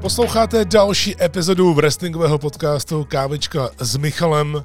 [0.00, 4.64] Posloucháte další epizodu wrestlingového podcastu Kávička s Michalem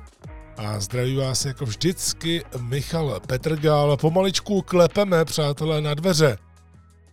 [0.60, 3.98] a zdraví vás jako vždycky Michal Petrgal.
[3.98, 6.38] Pomaličku klepeme, přátelé, na dveře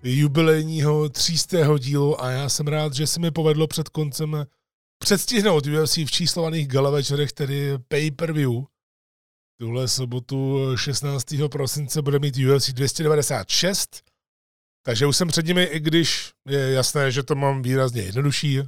[0.03, 4.47] jubilejního třístého dílu a já jsem rád, že se mi povedlo před koncem
[4.99, 8.65] předstihnout UFC v číslovaných gala večerech, tedy pay-per-view.
[9.61, 11.25] Tuhle sobotu 16.
[11.51, 14.03] prosince bude mít UFC 296
[14.87, 18.61] takže už jsem před nimi, i když je jasné, že to mám výrazně jednodušší,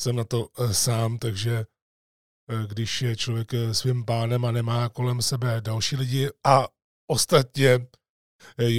[0.00, 1.64] jsem na to eh, sám, takže
[2.66, 6.68] když je člověk eh, svým pánem a nemá kolem sebe další lidi a
[7.10, 7.86] ostatně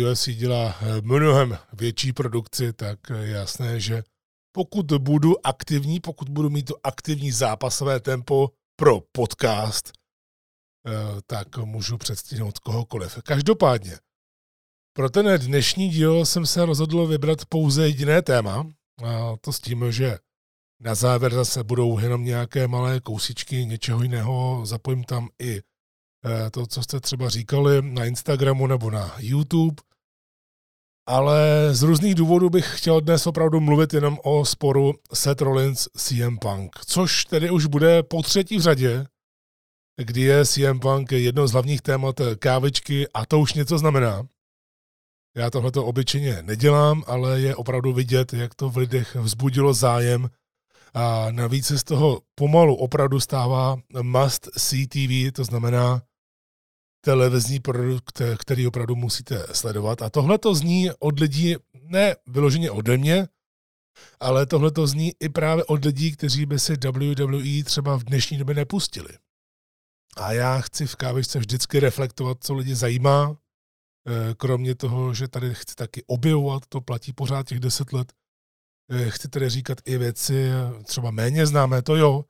[0.10, 4.04] UFC dělá mnohem větší produkci, tak je jasné, že
[4.56, 9.92] pokud budu aktivní, pokud budu mít to aktivní zápasové tempo pro podcast,
[11.28, 13.20] tak můžu předstihnout kohokoliv.
[13.24, 14.00] Každopádně,
[14.94, 18.68] pro ten dnešní díl jsem se rozhodl vybrat pouze jediné téma,
[19.04, 20.18] a to s tím, že
[20.80, 25.62] na závěr zase budou jenom nějaké malé kousičky něčeho jiného, zapojím tam i
[26.26, 29.76] eh, to, co jste třeba říkali na Instagramu nebo na YouTube,
[31.08, 36.38] ale z různých důvodů bych chtěl dnes opravdu mluvit jenom o sporu Seth Rollins CM
[36.38, 39.06] Punk, což tedy už bude po třetí v řadě,
[40.04, 44.28] kdy je CM Punk jedno z hlavních témat kávičky a to už něco znamená.
[45.38, 50.30] Já tohleto obyčejně nedělám, ale je opravdu vidět, jak to v lidech vzbudilo zájem
[50.96, 56.02] a navíc se z toho pomalu opravdu stává must see TV, to znamená
[57.02, 60.02] televizní produkt, který opravdu musíte sledovat.
[60.02, 63.28] A tohle to zní od lidí, ne vyloženě ode mě,
[64.20, 68.38] ale tohle to zní i právě od lidí, kteří by si WWE třeba v dnešní
[68.38, 69.18] době nepustili.
[70.18, 73.38] A já chci v kávičce vždycky reflektovat, co lidi zajímá,
[74.08, 78.14] Eh, kromě toho, že tady chci taky objevovat, to platí pořád těch deset let,
[79.10, 80.50] chci tady říkat i věci
[80.84, 82.26] třeba méně známé, to jo,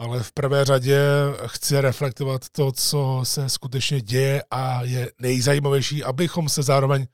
[0.00, 1.00] ale v prvé řadě
[1.46, 7.06] chci reflektovat to, co se skutečně děje a je nejzajímavější, abychom se zároveň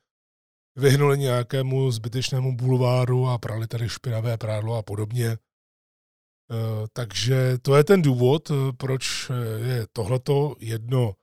[0.77, 5.29] vyhnuli nějakému zbytečnému bulváru a prali tady špinavé prádlo a podobně.
[5.29, 9.31] Eh, takže to je ten důvod, proč
[9.65, 11.15] je tohleto jedno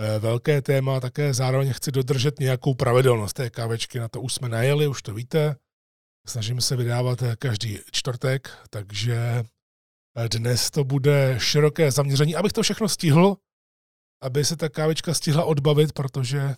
[0.00, 4.48] Eh, velké téma, také zároveň chci dodržet nějakou pravidelnost té kávečky, na to už jsme
[4.48, 5.56] najeli, už to víte.
[6.28, 9.44] Snažíme se vydávat eh, každý čtvrtek, takže
[10.16, 13.36] eh, dnes to bude široké zaměření, abych to všechno stihl,
[14.22, 16.54] aby se ta kávečka stihla odbavit, protože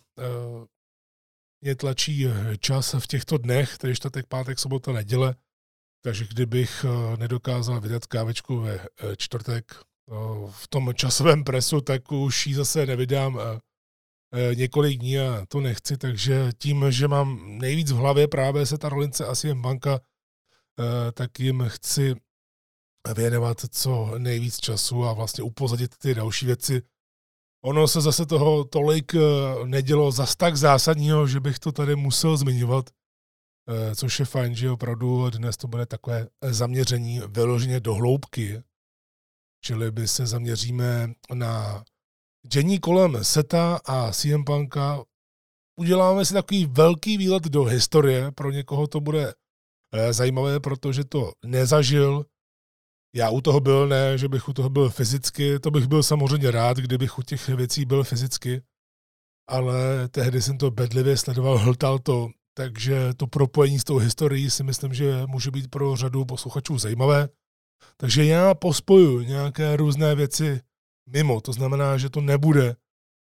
[1.62, 2.26] mě tlačí
[2.60, 5.34] čas v těchto dnech, tedy čtvrtek, pátek, sobota, neděle,
[6.04, 6.84] takže kdybych
[7.18, 9.74] nedokázal vydat kávečku ve čtvrtek,
[10.50, 13.60] v tom časovém presu, tak už ji zase nevydám eh, eh,
[14.54, 18.88] několik dní a to nechci, takže tím, že mám nejvíc v hlavě právě se ta
[18.88, 20.00] rolince asi banka,
[20.80, 22.14] eh, tak jim chci
[23.14, 26.82] věnovat co nejvíc času a vlastně upozadit ty další věci.
[27.64, 29.12] Ono se zase toho tolik
[29.64, 32.90] nedělo zas tak zásadního, že bych to tady musel zmiňovat,
[33.94, 38.62] což je fajn, že opravdu dnes to bude takové zaměření vyloženě do hloubky
[39.60, 41.84] čili by se zaměříme na
[42.46, 45.04] dění kolem Seta a CM Punka.
[45.80, 49.34] Uděláme si takový velký výlet do historie, pro někoho to bude
[49.92, 52.24] eh, zajímavé, protože to nezažil.
[53.14, 56.50] Já u toho byl, ne, že bych u toho byl fyzicky, to bych byl samozřejmě
[56.50, 58.62] rád, kdybych u těch věcí byl fyzicky,
[59.48, 64.62] ale tehdy jsem to bedlivě sledoval, hltal to, takže to propojení s tou historií si
[64.62, 67.28] myslím, že může být pro řadu posluchačů zajímavé.
[67.96, 70.60] Takže já pospoju nějaké různé věci
[71.10, 71.40] mimo.
[71.40, 72.76] To znamená, že to nebude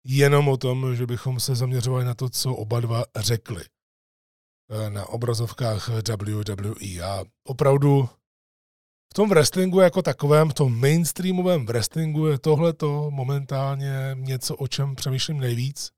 [0.04, 5.08] jenom o tom, že bychom se zaměřovali na to, co oba dva řekli eh, na
[5.08, 7.02] obrazovkách WWE.
[7.02, 8.08] A opravdu
[9.10, 14.94] v tom wrestlingu jako takovém, v tom mainstreamovém wrestlingu je tohleto momentálně něco, o čem
[14.94, 15.90] přemýšlím nejvíc,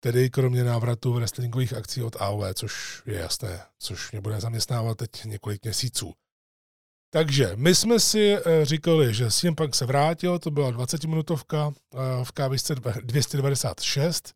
[0.00, 5.24] tedy kromě návratu wrestlingových akcí od AOV, což je jasné, což mě bude zaměstnávat teď
[5.24, 6.14] několik měsíců.
[7.10, 12.24] Takže my jsme si eh, říkali, že CM Punk se vrátil, to byla 20-minutovka eh,
[12.24, 14.32] v kávisce 296.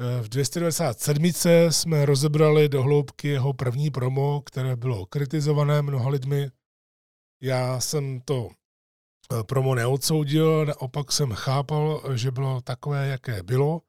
[0.00, 1.32] Eh, v 297
[1.70, 6.50] jsme rozebrali do hloubky jeho první promo, které bylo kritizované mnoha lidmi.
[7.42, 8.48] Já jsem to
[9.46, 13.80] promo neodsoudil, naopak jsem chápal, že bylo takové, jaké bylo.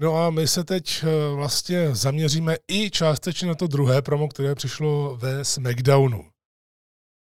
[0.00, 1.04] No a my se teď
[1.34, 6.33] vlastně zaměříme i částečně na to druhé promo, které přišlo ve SmackDownu.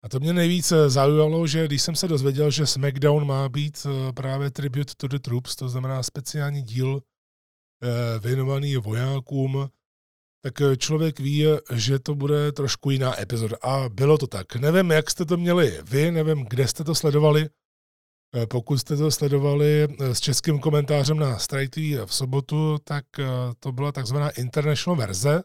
[0.02, 4.50] A to mě nejvíce zaujalo, že když jsem se dozvěděl, že SmackDown má být právě
[4.50, 7.00] Tribute to the Troops, to znamená speciální díl
[8.20, 9.70] věnovaný vojákům,
[10.42, 11.44] tak eh, člověk ví,
[11.74, 13.56] že to bude trošku jiná epizoda.
[13.62, 14.56] A bylo to tak.
[14.56, 17.48] Nevím, jak jste to měli vy, nevím, kde jste to sledovali.
[18.36, 23.04] Eh, pokud jste to sledovali eh, s českým komentářem na Strike TV v sobotu, tak
[23.60, 25.42] to byla takzvaná international verze,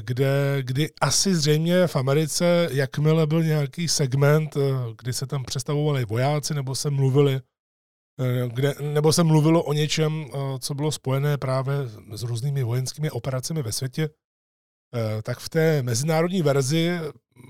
[0.00, 4.56] kde, kdy asi zřejmě v Americe, jakmile byl nějaký segment,
[4.98, 7.40] kdy se tam představovali vojáci nebo se mluvili
[8.20, 11.74] Eh, kde, nebo se mluvilo o něčem, eh, co bylo spojené právě
[12.12, 14.08] s různými vojenskými operacemi ve světě,
[14.94, 16.98] eh, tak v té mezinárodní verzi,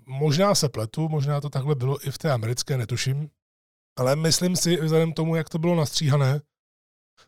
[0.06, 3.30] možná se pletu, možná to takhle bylo i v té americké, netuším,
[3.98, 6.40] ale myslím si, vzhledem tomu, jak to bylo nastříhané,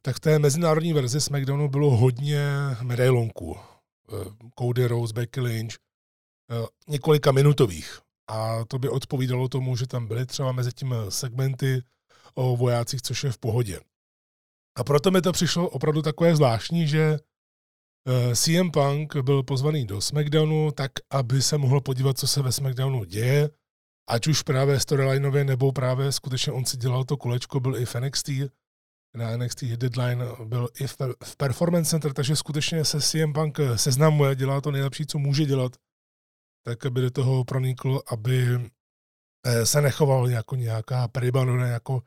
[0.03, 2.47] tak v té mezinárodní verzi SmackDownu bylo hodně
[2.83, 3.57] medailonků.
[4.59, 5.75] Cody Rose, Becky Lynch,
[6.89, 8.01] několika minutových.
[8.31, 11.83] A to by odpovídalo tomu, že tam byly třeba mezi tím segmenty
[12.35, 13.81] o vojácích, což je v pohodě.
[14.79, 17.19] A proto mi to přišlo opravdu takové zvláštní, že
[18.09, 22.53] eh, CM Punk byl pozvaný do SmackDownu tak, aby se mohl podívat, co se ve
[22.53, 23.51] SmackDownu děje,
[24.09, 27.95] ať už právě storylineově, nebo právě skutečně on si dělal to kolečko, byl i v
[27.95, 28.29] NXT,
[29.17, 30.97] na NXT Deadline byl i v,
[31.37, 35.77] Performance Center, takže skutečně se CM Punk seznamuje, dělá to nejlepší, co může dělat,
[36.67, 38.71] tak aby do toho pronikl, aby
[39.47, 42.03] eh, se nechoval jako nějaká peribanona, jako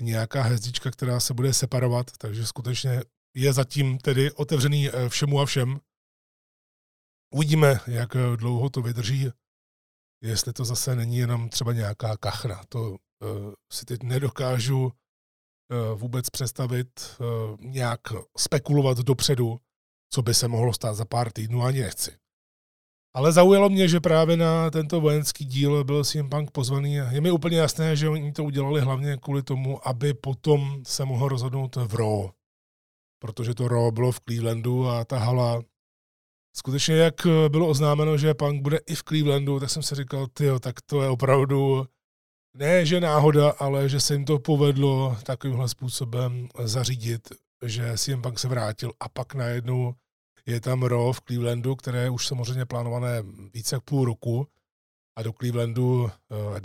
[0.00, 3.02] nějaká hezdička, která se bude separovat, takže skutečně
[3.36, 5.80] je zatím tedy otevřený eh, všemu a všem.
[7.34, 9.30] Uvidíme, jak dlouho to vydrží,
[10.22, 12.64] jestli to zase není jenom třeba nějaká kachna.
[12.68, 12.96] To uh,
[13.72, 14.92] si teď nedokážu
[15.94, 18.00] vůbec představit, uh, nějak
[18.38, 19.60] spekulovat dopředu,
[20.12, 22.16] co by se mohlo stát za pár týdnů, ani nechci.
[23.14, 26.94] Ale zaujalo mě, že právě na tento vojenský díl byl CM Punk pozvaný.
[26.94, 31.28] Je mi úplně jasné, že oni to udělali hlavně kvůli tomu, aby potom se mohl
[31.28, 32.30] rozhodnout v Raw.
[33.22, 35.62] Protože to Raw bylo v Clevelandu a ta hala
[36.56, 40.58] skutečně jak bylo oznámeno, že Punk bude i v Clevelandu, tak jsem si říkal, tyjo,
[40.58, 41.86] tak to je opravdu
[42.54, 47.28] ne, že náhoda, ale že se jim to povedlo takovýmhle způsobem zařídit,
[47.66, 49.94] že CM Punk se vrátil a pak najednou
[50.46, 53.22] je tam Raw v Clevelandu, které je už samozřejmě plánované
[53.54, 54.48] více jak půl roku
[55.16, 56.10] a do Clevelandu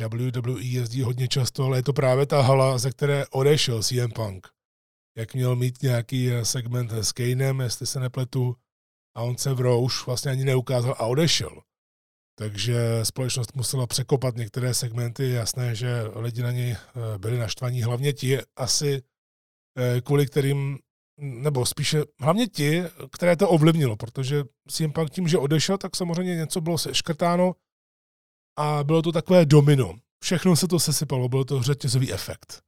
[0.01, 4.11] eh, WWE jezdí hodně často, ale je to právě ta hala, ze které odešel CM
[4.15, 4.47] Punk.
[5.17, 8.55] Jak měl mít nějaký eh, segment s Kanem, jestli se nepletu,
[9.15, 11.61] a on se v Raw už vlastně ani neukázal a odešel.
[12.35, 15.29] Takže společnost musela překopat některé segmenty.
[15.29, 19.01] Jasné, že lidi na něj eh, byli naštvaní, hlavně ti asi,
[20.03, 20.79] kvůli kterým
[21.17, 26.35] nebo spíše hlavně ti, které to ovlivnilo, protože CM Punk tím, že odešel, tak samozřejmě
[26.35, 27.55] něco bylo seškrtáno
[28.57, 29.93] a bylo to takové domino.
[30.23, 32.61] Všechno se to sesypalo, byl to řetězový efekt.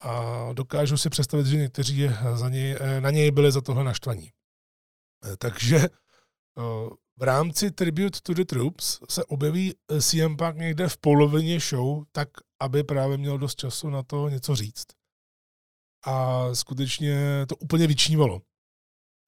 [0.00, 4.30] A dokážu si představit, že někteří za něj, na něj byli za tohle naštvaní.
[5.38, 5.88] Takže
[7.18, 12.28] v rámci Tribute to the Troops se objeví CM Punk někde v polovině show, tak
[12.60, 14.86] aby právě měl dost času na to něco říct
[16.06, 18.42] a skutečně to úplně vyčnívalo.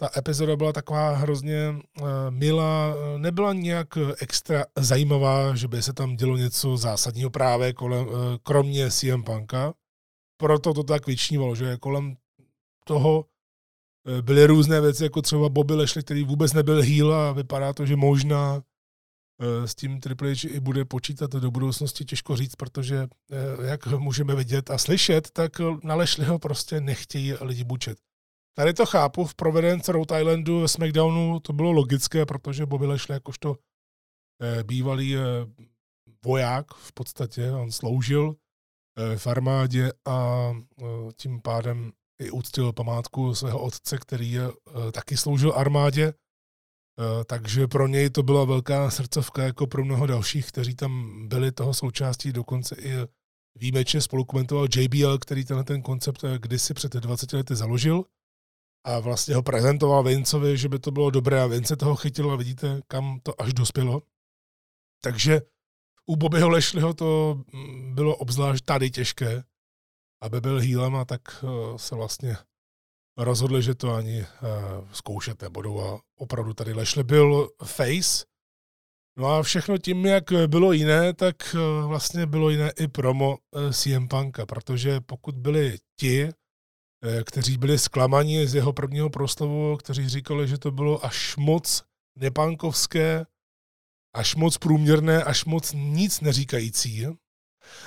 [0.01, 3.89] Ta epizoda byla taková hrozně uh, milá, nebyla nějak
[4.21, 8.07] extra zajímavá, že by se tam dělo něco zásadního právě kolem,
[8.43, 9.75] kromě CM Punka.
[10.41, 12.17] Proto to tak vyčnívalo, že kolem
[12.87, 13.27] toho
[14.21, 17.97] byly různé věci, jako třeba Bobby Lashley, který vůbec nebyl heel a vypadá to, že
[17.97, 18.63] možná
[19.41, 23.87] Eh, s tím Triple H i bude počítat do budoucnosti, těžko říct, protože eh, jak
[23.87, 27.99] můžeme vidět a slyšet, tak na Lešliho prostě nechtějí lidi bučet.
[28.57, 33.57] Tady to chápu, v Providence Rhode Islandu SmackDownu to bylo logické, protože Bobby Lashley jakožto
[34.43, 35.17] eh, bývalý
[36.25, 38.37] voják v podstatě, on sloužil
[39.17, 40.51] v armádě a
[41.17, 44.37] tím pádem i uctil památku svého otce, který
[44.93, 46.13] taky sloužil armádě.
[47.01, 51.53] Eh, takže pro něj to byla velká srdcovka, jako pro mnoho dalších, kteří tam byli
[51.53, 52.93] toho součástí, dokonce i
[53.59, 58.05] výjimečně spolukomentoval JBL, který tenhle ten koncept eh, kdysi před 20 lety založil.
[58.87, 62.37] A vlastně ho prezentoval Vincovi, že by to bylo dobré a Vince toho chytil a
[62.37, 64.03] vidíte, kam to až dospělo.
[65.05, 65.43] Takže
[66.07, 69.45] u Bobbyho Lešliho to mm, bylo obzvlášť tady těžké,
[70.25, 72.37] aby byl healem a tak eh, se vlastně
[73.17, 74.27] rozhodli, že to ani uh,
[74.93, 78.25] zkoušet nebudou a opravdu tady Lešle byl face.
[79.19, 83.39] No a všechno tím, jak bylo jiné, tak uh, vlastně bylo jiné i promo
[83.73, 90.09] CM Punka, protože pokud byli ti, eh, kteří byli zklamaní z jeho prvního proslovu, kteří
[90.09, 91.83] říkali, že to bylo až moc
[92.19, 93.27] nepankovské,
[94.15, 97.07] až moc průměrné, až moc nic neříkající.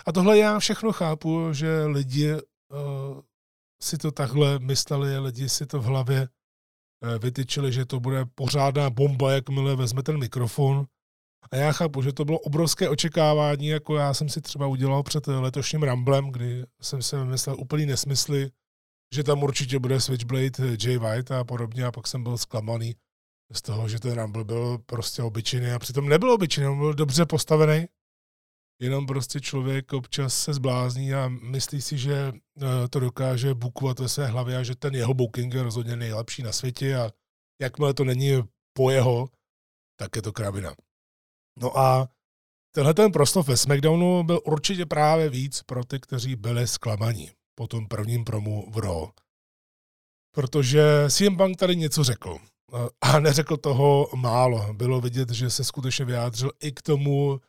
[0.06, 2.40] A tohle já všechno chápu, že lidi uh,
[3.82, 8.90] si to takhle mysleli, lidi si to v hlavě uh, vytyčili, že to bude pořádná
[8.90, 10.86] bomba, jakmile vezme ten mikrofon.
[11.52, 15.28] A já chápu, že to bylo obrovské očekávání, jako já jsem si třeba udělal před
[15.28, 18.52] letošním Ramblem, kdy jsem si myslel úplný nesmysly,
[19.14, 22.96] že tam určitě bude Switchblade Jay White a podobně a pak jsem byl zklamaný
[23.54, 27.26] z toho, že ten Rumble byl prostě obyčejný a přitom nebyl obyčejný, on byl dobře
[27.26, 27.88] postavený,
[28.80, 34.10] jenom prostě člověk občas se zblázní a myslí si, že eh, to dokáže bukovat ve
[34.10, 37.12] své hlavě a že ten jeho booking je rozhodně nejlepší na světě a
[37.62, 38.44] jakmile to není
[38.74, 39.30] po jeho,
[40.00, 40.76] tak je to kravina.
[41.60, 42.08] No a
[42.72, 47.68] tenhle ten proslov ve SmackDownu byl určitě právě víc pro ty, kteří byli zklamaní po
[47.68, 49.10] tom prvním promu v Raw.
[50.36, 52.38] Protože CM Punk tady něco řekl.
[53.02, 54.74] A neřekl toho málo.
[54.74, 57.40] Bylo vidět, že se skutečně vyjádřil i k tomu,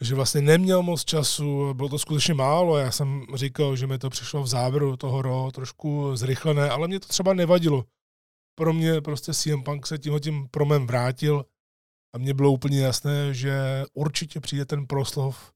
[0.00, 2.78] že vlastně neměl moc času, bylo to skutečně málo.
[2.78, 7.00] Já jsem říkal, že mi to přišlo v závěru toho Raw trošku zrychlené, ale mě
[7.00, 7.84] to třeba nevadilo.
[8.58, 11.44] Pro mě prostě CM Punk se tímhle tím promem vrátil
[12.14, 15.52] a mně bylo úplně jasné, že určitě přijde ten proslov,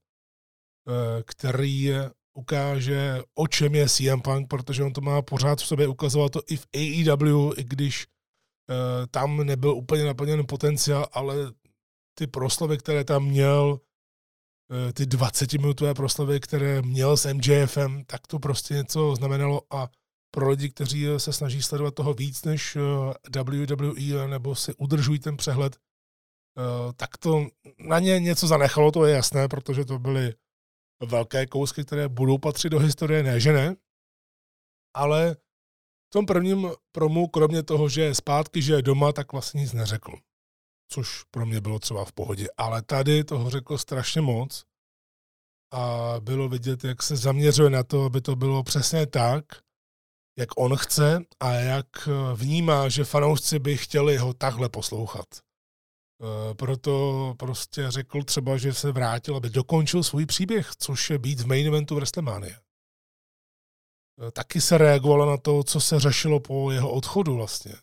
[0.87, 1.91] eh, který
[2.33, 6.41] ukáže, o čem je CM Punk, protože on to má pořád v sobě, ukazoval to
[6.47, 11.35] i v AEW, i když uh, tam nebyl úplně naplněn potenciál, ale
[12.17, 13.79] ty proslovy, které tam měl,
[14.93, 19.89] ty 20-minutové proslovy, které měl s MJFem, tak to prostě něco znamenalo a
[20.33, 22.77] pro lidi, kteří se snaží sledovat toho víc než
[23.35, 25.77] WWE nebo si udržují ten přehled,
[26.95, 27.47] tak to
[27.79, 30.33] na ně něco zanechalo, to je jasné, protože to byly
[31.03, 33.75] velké kousky, které budou patřit do historie, ne že ne,
[34.95, 35.35] ale
[36.07, 39.73] v tom prvním promu, kromě toho, že je zpátky, že je doma, tak vlastně nic
[39.73, 40.11] neřekl.
[40.91, 42.47] Což pro mě bylo třeba v pohodě.
[42.57, 44.65] Ale tady toho řekl strašně moc
[45.73, 49.45] a bylo vidět, jak se zaměřuje na to, aby to bylo přesně tak,
[50.39, 51.87] jak on chce a jak
[52.35, 55.25] vnímá, že fanoušci by chtěli ho takhle poslouchat.
[56.21, 61.39] Eh, proto prostě řekl třeba, že se vrátil, aby dokončil svůj příběh, což je být
[61.39, 62.59] v main eventu WrestleMania.
[64.27, 67.73] Eh, taky se reagovalo na to, co se řešilo po jeho odchodu vlastně.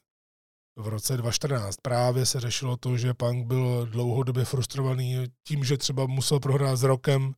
[0.79, 6.07] V roce 2014 právě se řešilo to, že Punk byl dlouhodobě frustrovaný tím, že třeba
[6.07, 7.35] musel prohrát s Rokem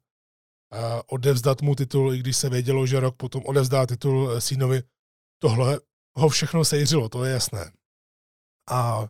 [0.73, 4.82] a odevzdat mu titul, i když se vědělo, že Rok potom odevzdá titul synovi.
[5.42, 5.80] Tohle
[6.18, 7.73] ho všechno sejřilo, to je jasné.
[8.70, 9.06] A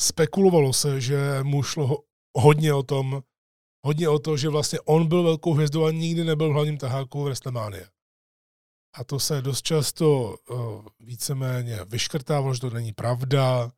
[0.00, 1.98] spekulovalo se, že mu šlo
[2.38, 3.22] hodně o tom,
[3.86, 7.24] hodně o to, že vlastně on byl velkou hvězdou a nikdy nebyl hlavním taháku v
[7.24, 7.91] WrestleMania.
[8.94, 13.72] A to se dost často uh, víceméně vyškrtávalo, že to není pravda.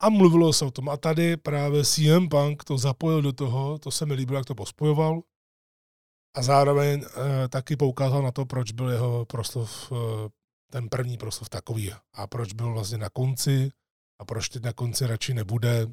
[0.00, 0.88] A mluvilo se o tom.
[0.88, 4.54] A tady právě CM Punk to zapojil do toho, to se mi líbilo, jak to
[4.54, 5.20] pospojoval.
[6.36, 7.06] A zároveň uh,
[7.48, 9.98] taky poukázal na to, proč byl jeho proslov, uh,
[10.72, 11.92] ten první proslov takový.
[12.12, 13.70] A proč byl vlastně na konci
[14.20, 15.86] a proč teď na konci radši nebude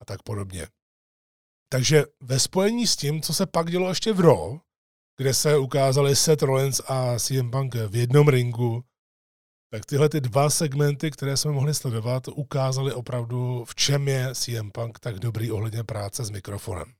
[0.00, 0.66] a tak podobně.
[1.72, 4.58] Takže ve spojení s tím, co se pak dělo ještě v Raw,
[5.20, 8.84] kde se ukázali Seth Rollins a CM Punk v jednom ringu,
[9.72, 14.70] tak tyhle ty dva segmenty, které jsme mohli sledovat, ukázaly opravdu, v čem je CM
[14.70, 16.92] Punk tak dobrý ohledně práce s mikrofonem.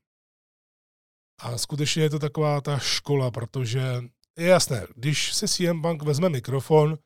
[1.39, 4.03] A skutečně je to taková ta škola, protože
[4.37, 6.97] je jasné, když si CM Punk vezme mikrofon,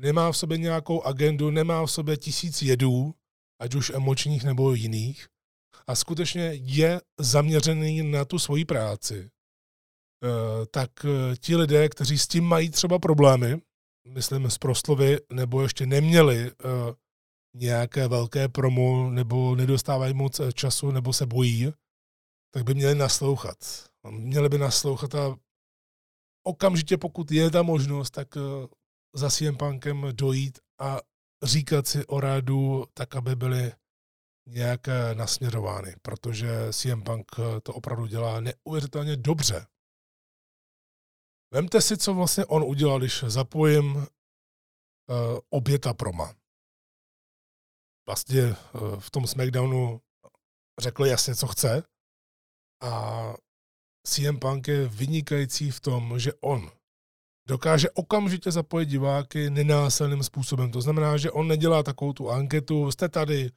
[0.00, 3.14] nemá v sobě nějakou agendu, nemá v sobě tisíc jedů,
[3.60, 5.26] ať už emočních nebo jiných,
[5.86, 9.30] a skutečně je zaměřený na tu svoji práci,
[10.70, 13.60] tak eh, ti lidé, kteří s tím mají třeba problémy,
[14.08, 16.52] myslím z proslovy, nebo ještě neměli eh,
[17.56, 21.72] nějaké velké promo, nebo nedostávají moc času, nebo se bojí,
[22.54, 23.56] tak by měli naslouchat.
[24.10, 25.36] Měli by naslouchat a
[26.46, 28.28] okamžitě, pokud je ta možnost, tak
[29.14, 30.98] za CM Punkem dojít a
[31.42, 33.72] říkat si o rádu tak, aby byly
[34.46, 34.80] nějak
[35.14, 37.26] nasměrovány, protože CM Punk
[37.62, 39.66] to opravdu dělá neuvěřitelně dobře.
[41.52, 44.04] Vemte si, co vlastně on udělal, když zapojím uh,
[45.50, 46.34] oběta proma.
[48.08, 50.00] Vlastně uh, v tom SmackDownu
[50.80, 51.82] řekl jasně, co chce
[52.82, 53.34] a
[54.06, 56.70] CM Punk je vynikající v tom, že on
[57.48, 60.70] dokáže okamžitě zapojit diváky nenásilným způsobem.
[60.70, 63.50] To znamená, že on nedělá takovou tu anketu, jste tady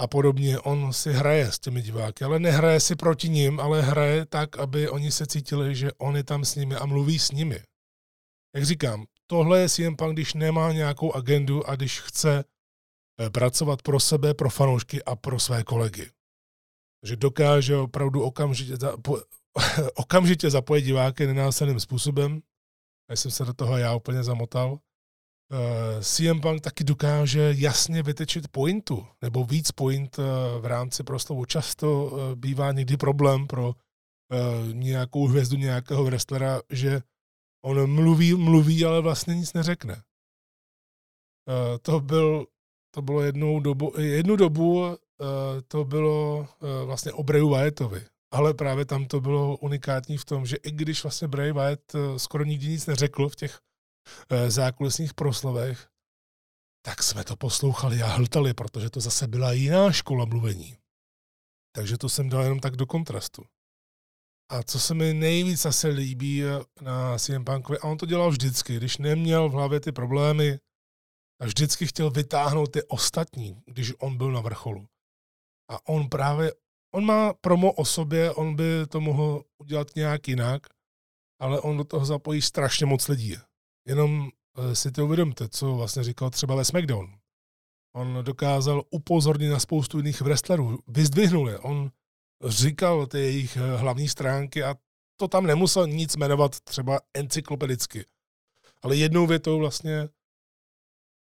[0.00, 0.58] a podobně.
[0.58, 4.88] On si hraje s těmi diváky, ale nehraje si proti ním, ale hraje tak, aby
[4.88, 7.60] oni se cítili, že on je tam s nimi a mluví s nimi.
[8.54, 12.44] Jak říkám, tohle je CM Punk, když nemá nějakou agendu a když chce
[13.20, 16.10] eh, pracovat pro sebe, pro fanoušky a pro své kolegy.
[17.00, 19.22] Takže dokáže opravdu okamžitě, zapo-
[19.94, 22.40] okamžitě zapojit diváky nenásilným způsobem.
[23.10, 24.78] A jsem se do toho já úplně zamotal.
[25.52, 30.24] Eh, CM Punk taky dokáže jasně vytečit pointu, nebo víc point uh,
[30.60, 31.44] v rámci proslovu.
[31.44, 33.74] Často uh, bývá někdy problém pro
[34.72, 37.02] nějakou hvězdu nějakého wrestlera, že
[37.64, 40.02] on mluví, mluví, ale vlastně nic neřekne.
[41.82, 42.46] To, byl,
[42.94, 44.96] to bylo jednou dobu, jednu dobu
[45.68, 46.48] to bylo
[46.84, 51.02] vlastně o Brayu Wyattovi ale právě tam to bylo unikátní v tom, že i když
[51.02, 53.69] vlastně Bray Wyatt eh, skoro nikdy nic neřekl v těch eh,
[54.48, 55.88] zákulisních proslovech,
[56.84, 60.76] tak jsme to poslouchali a hltali, protože to zase byla jiná škola mluvení.
[61.74, 63.44] Takže to jsem dal jenom tak do kontrastu.
[64.50, 66.48] A co se mi nejvíc asi líbí eh,
[66.80, 70.58] na CM Punkovi, a on to dělal vždycky, když neměl v hlavě ty problémy,
[71.40, 74.86] a vždycky chtěl vytáhnout ty ostatní, když on byl na vrcholu.
[75.70, 76.52] A on právě
[76.94, 80.66] on má promo o sobě, on by to mohl udělat nějak jinak,
[81.40, 83.36] ale on do toho zapojí strašně moc lidí.
[83.90, 84.28] Jenom
[84.58, 87.14] eh, si to uvědomte, co vlastně říkal třeba ve SmackDown.
[87.96, 91.58] On dokázal upozornit na spoustu jiných wrestlerů, vyzdvihnul je.
[91.58, 91.90] On
[92.44, 94.74] říkal ty jejich eh, hlavní stránky a
[95.16, 98.04] to tam nemusel nic jmenovat třeba encyklopedicky.
[98.82, 100.08] Ale jednou větou vlastně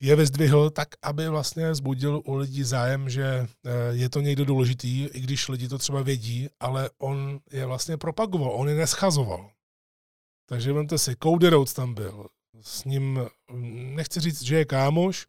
[0.02, 3.48] je vyzdvihl tak, aby vlastně zbudil u lidí zájem, že eh,
[3.92, 8.52] je to někdo důležitý, i když lidi to třeba vědí, ale on je vlastně propagoval,
[8.52, 9.52] on je neschazoval.
[10.50, 12.28] Takže vemte si, Cody Rhodes tam byl.
[12.62, 13.20] S ním,
[13.96, 15.28] nechci říct, že je kámoš,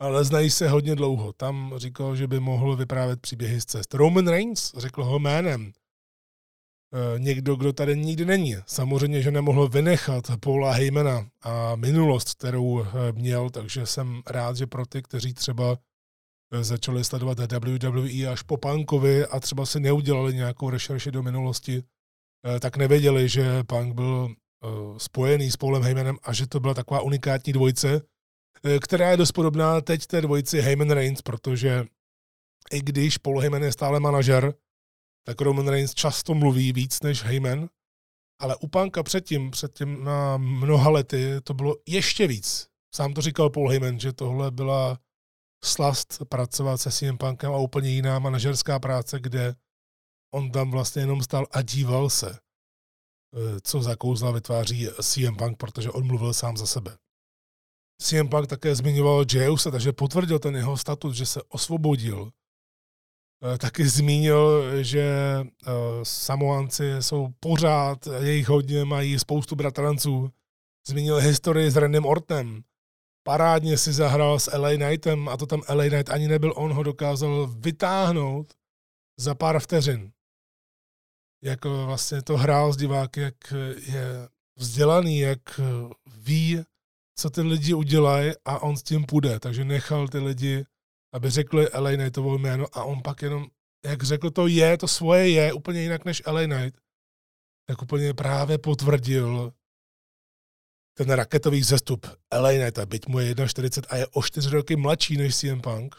[0.00, 1.32] ale znají se hodně dlouho.
[1.32, 3.94] Tam říkal, že by mohl vyprávět příběhy z cest.
[3.94, 5.72] Roman Reigns řekl ho jménem.
[6.94, 8.56] Eh, někdo, kdo tady nikdy není.
[8.66, 14.66] Samozřejmě, že nemohl vynechat Paula Heymana a minulost, kterou eh, měl, takže jsem rád, že
[14.66, 15.78] pro ty, kteří třeba
[16.52, 21.82] eh, začali sledovat WWE až po Punkovi a třeba si neudělali nějakou rešerši do minulosti,
[22.60, 24.34] tak nevěděli, že Punk byl
[24.98, 28.00] spojený s Paulem Heymanem a že to byla taková unikátní dvojce,
[28.80, 31.84] která je dost podobná teď té dvojici Heyman Reigns, protože
[32.72, 34.54] i když Paul Heyman je stále manažer,
[35.26, 37.68] tak Roman Reigns často mluví víc než Heyman,
[38.40, 42.68] ale u Panka předtím, před na mnoha lety, to bylo ještě víc.
[42.94, 44.98] Sám to říkal Paul Heyman, že tohle byla
[45.64, 49.54] slast pracovat se CM Punkem a úplně jiná manažerská práce, kde
[50.34, 52.38] on tam vlastně jenom stál a díval se, eh,
[53.62, 56.96] co za kouzla vytváří CM Punk, protože on mluvil sám za sebe.
[58.02, 62.30] CM Punk také zmiňoval Jeyuse, takže potvrdil ten jeho statut, že se osvobodil
[63.44, 65.70] Eh, taky zmínil, že eh,
[66.02, 70.30] Samoanci jsou pořád, jejich hodně, mají spoustu bratranců.
[70.88, 72.62] Zmínil historii s Randem Ortem.
[73.26, 76.82] Parádně si zahrál s LA Knightem a to tam LA Knight ani nebyl, on ho
[76.82, 78.52] dokázal vytáhnout
[79.18, 80.12] za pár vteřin.
[81.44, 83.34] Jak vlastně to hrál s diváky, jak
[83.76, 85.60] je vzdělaný, jak
[86.16, 86.62] ví,
[87.18, 89.40] co ty lidi udělají a on s tím půjde.
[89.40, 90.66] Takže nechal ty lidi
[91.14, 93.46] aby řekli LA Knightovo jméno a on pak jenom,
[93.84, 96.80] jak řekl to je, to svoje je, úplně jinak než LA Knight,
[97.68, 99.52] tak úplně právě potvrdil
[100.96, 105.16] ten raketový zestup LA Knight, byť mu je 1,40 a je o 4 roky mladší
[105.16, 105.96] než CM Punk,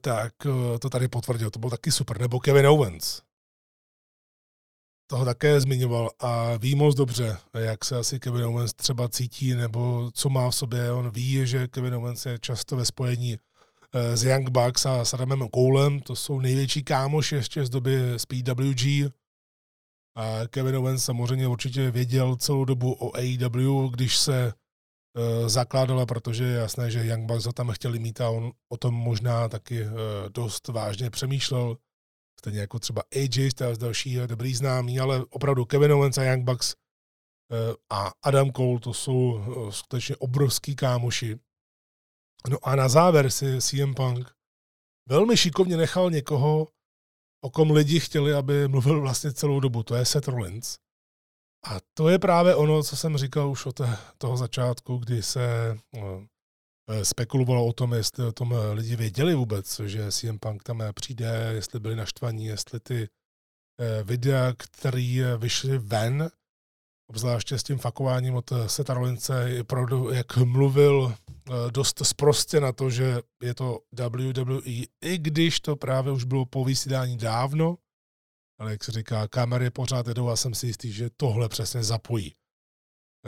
[0.00, 2.20] tak eh, to tady potvrdil, to byl taky super.
[2.20, 3.22] Nebo Kevin Owens.
[5.10, 10.10] Toho také zmiňoval a ví moc dobře, jak se asi Kevin Owens třeba cítí, nebo
[10.14, 10.92] co má v sobě.
[10.92, 13.38] On ví, že Kevin Owens je často ve spojení
[13.94, 17.98] Eh, z Young Bucks a s Adamem Coulem, to jsou největší kámoši ještě z doby
[18.16, 19.12] z PWG.
[20.16, 26.44] A Kevin Owens samozřejmě určitě věděl celou dobu o AEW, když se uh, zakládala, protože
[26.44, 29.82] je jasné, že Young Bucks ho tam chtěli mít a on o tom možná taky
[29.82, 29.90] uh,
[30.28, 31.76] dost vážně přemýšlel.
[32.40, 36.74] Stejně jako třeba AJ Styles, další dobrý známý, ale opravdu Kevin Owens a Young Bucks
[36.74, 41.38] uh, a Adam Cole, to jsou uh, skutečně obrovský kámoši.
[42.50, 44.38] No a na závěr si CM Punk
[45.08, 46.68] velmi šikovně nechal někoho,
[47.44, 49.82] o kom lidi chtěli, aby mluvil vlastně celou dobu.
[49.82, 50.78] To je Seth Rollins.
[51.66, 53.80] A to je právě ono, co jsem říkal už od
[54.18, 56.26] toho začátku, kdy se no, eh,
[57.02, 61.80] spekulovalo o tom, jestli o tom lidi věděli vůbec, že CM Punk tam přijde, jestli
[61.80, 63.08] byli naštvaní, jestli ty
[63.80, 66.30] eh, videa, které vyšly ven,
[67.10, 69.50] obzvláště s tím fakováním od Seta Rollince,
[70.12, 74.70] jak mluvil eh, dost sprostě na to, že je to WWE,
[75.02, 77.78] i když to právě už bylo po vysílání dávno,
[78.60, 82.34] ale jak se říká, kamery pořád jedou a jsem si jistý, že tohle přesně zapojí.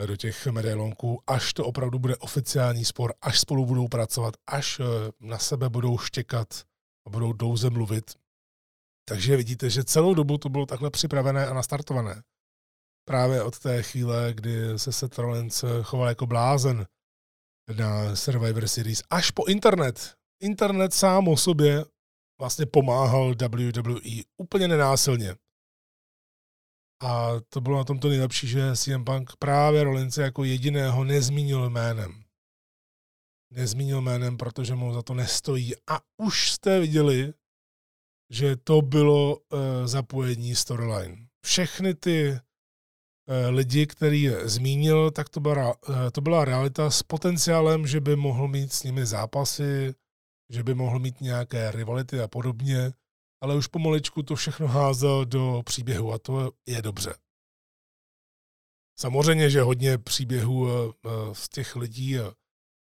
[0.05, 4.83] Do těch medailonků, až to opravdu bude oficiální spor, až spolu budou pracovat, až eh,
[5.19, 6.63] na sebe budou štěkat
[7.07, 8.11] a budou douze mluvit.
[9.09, 12.23] Takže vidíte, že celou dobu to bylo takhle připravené a nastartované.
[13.07, 16.85] Právě od té chvíle, kdy se Seth Rollins choval jako blázen
[17.77, 20.13] na Survivor Series, až po internet.
[20.41, 21.85] Internet sám o sobě
[22.39, 25.35] vlastně pomáhal WWE úplně nenásilně.
[27.01, 31.69] A to bylo na tom to nejlepší, že CM Punk právě Rollince jako jediného nezmínil
[31.69, 32.23] jménem.
[33.53, 35.73] Nezmínil jménem, protože mu za to nestojí.
[35.87, 37.33] A už jste viděli,
[38.29, 41.27] že to bylo uh, zapojení storyline.
[41.45, 42.37] Všechny ty uh,
[43.55, 48.47] lidi, který zmínil, tak to byla, uh, to byla realita s potenciálem, že by mohl
[48.47, 49.95] mít s nimi zápasy,
[50.49, 52.93] že by mohl mít nějaké rivality a podobně
[53.41, 57.15] ale už pomaličku to všechno házel do příběhu a to je dobře.
[58.99, 62.23] Samozřejmě, že hodně příběhů eh, eh, z těch lidí eh,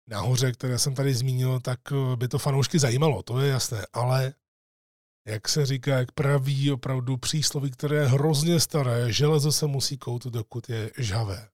[0.09, 1.79] nahoře, které jsem tady zmínil, tak
[2.15, 4.33] by to fanoušky zajímalo, to je jasné, ale
[5.27, 10.33] jak se říká, jak praví opravdu přísloví, které je hrozně staré, železo se musí koutit,
[10.33, 11.49] dokud je žhavé.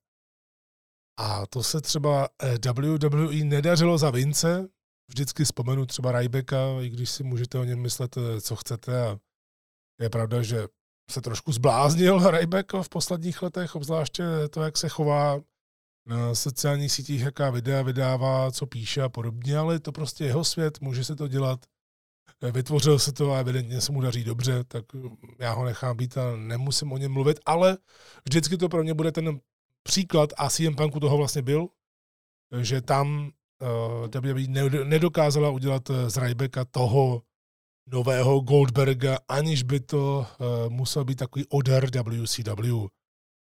[1.18, 2.28] A to se třeba
[2.74, 4.68] WWE nedařilo za Vince,
[5.12, 9.06] vždycky vzpomenu třeba Rybeka, i když si můžete o něm myslet, eh, co chcete.
[9.06, 9.18] A
[10.00, 10.66] je pravda, že
[11.10, 15.40] se trošku zbláznil Ryback v posledních letech, obzvláště to, jak se chová
[16.06, 20.80] na sociálních sítích, jaká videa vydává, co píše a podobně, ale to prostě jeho svět,
[20.80, 21.60] může se to dělat.
[22.42, 24.84] Eh, vytvořil se to a evidentně se mu daří dobře, tak
[25.38, 27.78] já ho nechám být a nemusím o něm mluvit, ale
[28.24, 29.40] vždycky to pro mě bude ten
[29.82, 31.68] příklad a CM Punku toho vlastně byl,
[32.60, 33.32] že tam
[34.20, 37.22] WWE nedokázala udělat eh, z Rybeka toho
[37.86, 42.86] nového Goldberga, aniž by to eh, musel být takový oder WCW.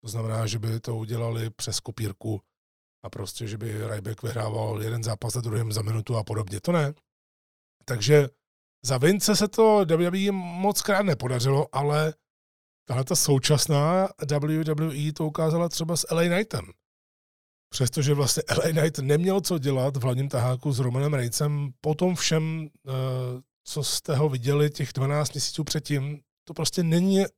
[0.01, 2.41] To znamená, že by to udělali přes kopírku
[3.03, 6.60] a prostě, že by Ryback vyhrával jeden zápas za druhým za minutu a podobně.
[6.62, 6.93] To ne.
[7.86, 8.30] Takže
[8.86, 12.13] za Vince se to WWE moc krát nepodařilo, ale
[12.88, 16.65] tahle ta současná WWE to ukázala třeba s LA Knightem.
[17.69, 22.15] Přestože vlastně LA Knight neměl co dělat v hlavním taháku s Romanem Reignsem, po tom
[22.15, 22.91] všem, eh,
[23.63, 27.30] co jste ho viděli těch 12 měsíců předtím, to prostě není eh,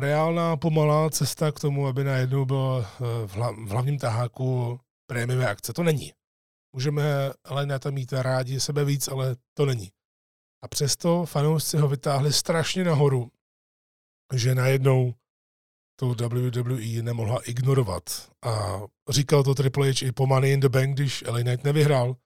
[0.00, 5.72] reálná pomalá cesta k tomu, aby najednou byl eh, v hlavním taháku prémiové akce.
[5.72, 6.12] To není.
[6.72, 9.92] Můžeme LA Knighta mít rádi sebe víc, ale to není.
[10.64, 13.30] A přesto fanoušci ho vytáhli strašně nahoru,
[14.34, 15.14] že najednou
[16.02, 18.30] to WWE nemohla ignorovat.
[18.44, 22.16] A říkal to Triple H i po Money in the Bank, když LA Knight nevyhrál,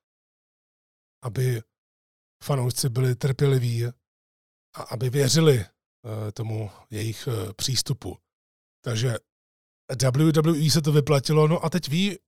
[1.25, 1.63] aby
[2.45, 3.87] fanoušci byli trpěliví
[4.77, 8.17] a aby věřili uh, tomu jejich uh, přístupu.
[8.85, 9.17] Takže
[10.13, 12.19] WWE se to vyplatilo, no a teď ví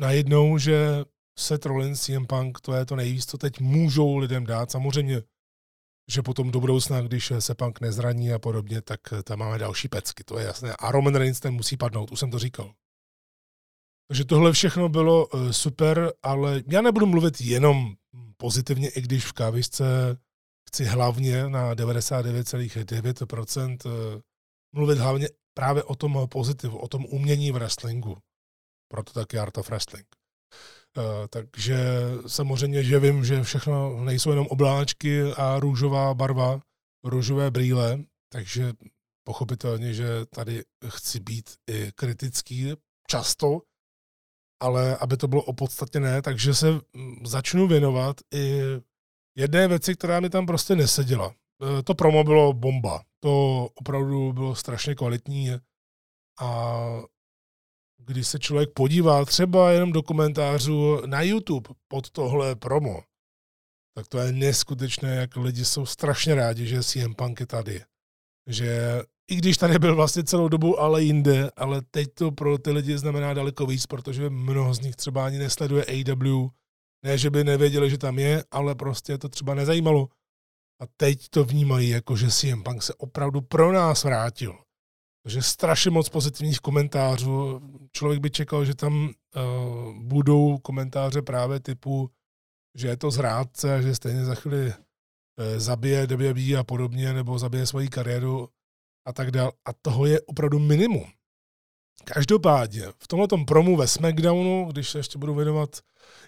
[0.00, 1.04] najednou, že
[1.38, 4.70] Seth Rollins, CM Punk, to je to nejvíc, co teď můžou lidem dát.
[4.70, 5.22] Samozřejmě
[6.10, 10.24] že potom do budoucna, když se Punk nezraní a podobně, tak tam máme další pecky,
[10.24, 10.76] to je jasné.
[10.78, 12.74] A Roman Reigns ten musí padnout, už jsem to říkal.
[14.08, 17.94] Takže tohle všechno bylo eh, super, ale já nebudu mluvit jenom
[18.36, 19.84] pozitivně, i když v kávisce
[20.68, 23.90] chci hlavně na 99,9% eh,
[24.72, 28.18] mluvit hlavně právě o tom pozitivu, o tom umění v wrestlingu.
[28.88, 30.06] Proto taky Art of Wrestling.
[30.98, 31.76] Eh, takže
[32.26, 36.60] samozřejmě, že vím, že všechno nejsou jenom obláčky a růžová barva,
[37.04, 37.98] růžové brýle,
[38.32, 38.72] takže
[39.26, 42.72] pochopitelně, že tady chci být i kritický
[43.08, 43.60] často,
[44.62, 48.60] ale aby to bylo opodstatněné, takže se mm, začnu věnovat i
[49.36, 51.34] jedné věci, která mi tam prostě neseděla.
[51.62, 53.02] Eh, to promo bylo bomba.
[53.20, 55.50] To opravdu bylo strašně kvalitní
[56.40, 56.80] a
[58.06, 63.02] když se člověk podívá třeba jenom do komentářů na YouTube pod tohle promo,
[63.96, 67.82] tak to je neskutečné, jak lidi jsou strašně rádi, že CM Punk je tady.
[68.48, 72.70] Že i když tady byl vlastně celou dobu, ale jinde, ale teď to pro ty
[72.70, 76.48] lidi znamená daleko víc, protože mnoho z nich třeba ani nesleduje AW,
[77.04, 80.08] ne, že by nevěděli, že tam je, ale prostě to třeba nezajímalo.
[80.82, 84.65] A teď to vnímají jako, že CM Punk se opravdu pro nás vrátil.
[85.26, 87.60] Takže strašně moc pozitivních komentářů.
[87.92, 89.12] Člověk by čekal, že tam uh,
[89.94, 92.10] budou komentáře právě typu,
[92.74, 94.74] že je to zrádce, že stejně za chvíli uh,
[95.56, 98.48] zabije WWE a podobně, nebo zabije svoji kariéru
[99.06, 99.52] a tak dále.
[99.64, 101.10] A toho je opravdu minimum.
[102.04, 105.80] Každopádně, v tomhle promu ve SmackDownu, když se ještě budu věnovat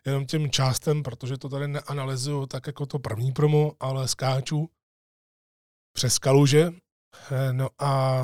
[0.07, 4.71] jenom těm částem, protože to tady neanalyzuju tak jako to první promo, ale skáču
[5.93, 6.73] přes kaluže.
[7.31, 8.23] Eh, no a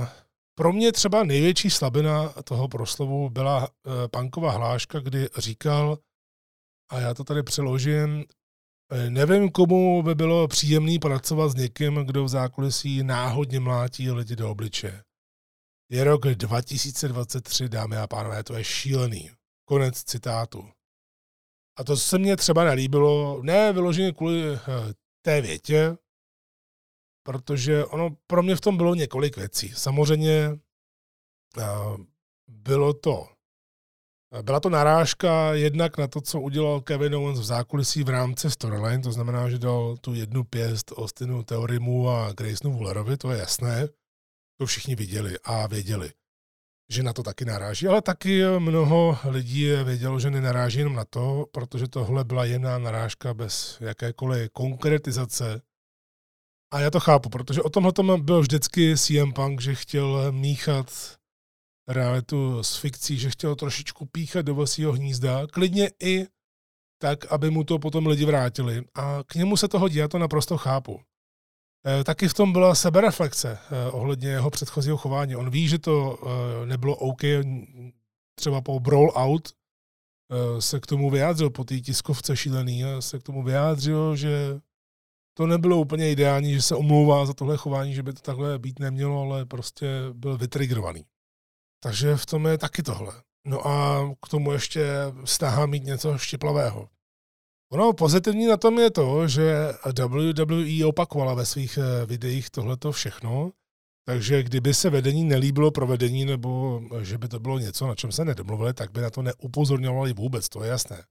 [0.55, 5.99] pro mě třeba největší slabina toho proslovu byla uh, punková hláška, kdy říkal,
[6.90, 8.25] a já to tady přeložím,
[9.09, 14.51] nevím, komu by bylo příjemný pracovat s někým, kdo v zákulisí náhodně mlátí lidi do
[14.51, 15.03] obliče.
[15.90, 19.31] Je rok 2023, dámy a pánové, to je šílený.
[19.64, 20.69] Konec citátu.
[21.79, 24.59] A to se mně třeba nelíbilo, ne vyloženě kvůli eh,
[25.25, 25.97] té větě,
[27.27, 29.73] protože ono pro mě v tom bylo několik věcí.
[29.77, 30.59] Samozřejmě
[31.59, 31.65] eh,
[32.49, 33.29] bylo to,
[34.43, 39.03] byla to narážka jednak na to, co udělal Kevin Owens v zákulisí v rámci storyline,
[39.03, 43.89] to znamená, že dal tu jednu pěst Austinu Teorimu a Graysonu Woolerovi, to je jasné,
[44.59, 46.11] to všichni viděli a věděli
[46.89, 51.47] že na to taky naráží, ale taky mnoho lidí vědělo, že nenaráží jenom na to,
[51.53, 55.61] protože tohle byla jedna narážka bez jakékoliv konkretizace.
[56.75, 61.17] A já to chápu, protože o tomhle byl vždycky CM Punk, že chtěl míchat
[61.89, 66.27] realitu s fikcí, že chtěl trošičku píchat do vlastního hnízda, klidně i
[66.99, 68.85] tak, aby mu to potom lidi vrátili.
[68.95, 71.01] A k němu se to hodí, já to naprosto chápu.
[71.87, 75.37] Eh, taky v tom byla sebereflexe eh, ohledně jeho předchozího chování.
[75.37, 77.23] On ví, že to eh, nebylo OK,
[78.35, 79.49] třeba po Brawl Out
[80.59, 84.61] se k tomu vyjádřil, po té tiskovce šílený, se k tomu vyjádřil, že
[85.35, 88.79] to nebylo úplně ideální, že se omlouvá za tohle chování, že by to takhle být
[88.79, 91.05] nemělo, ale prostě byl vytrigrovaný.
[91.83, 93.12] Takže v tom je taky tohle.
[93.47, 94.87] No a k tomu ještě
[95.25, 96.88] stáhá mít něco štěplavého.
[97.73, 99.73] Ono pozitivní na tom je to, že
[100.07, 103.53] WWE opakovala ve svých eh, videích tohleto všechno,
[104.07, 108.25] takže kdyby se vedení nelíbilo provedení, nebo že by to bylo něco, na čem se
[108.25, 111.05] nedomluvili, tak by na to neupozorňovali vůbec, to je jasné.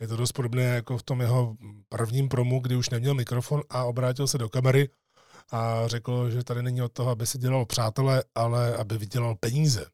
[0.00, 1.56] Je to dost podobné jako v tom jeho
[1.88, 4.88] prvním promu, kdy už neměl mikrofon a obrátil se do kamery
[5.50, 9.90] a řekl, že tady není od toho, aby si dělal přátele, ale aby vydělal peníze.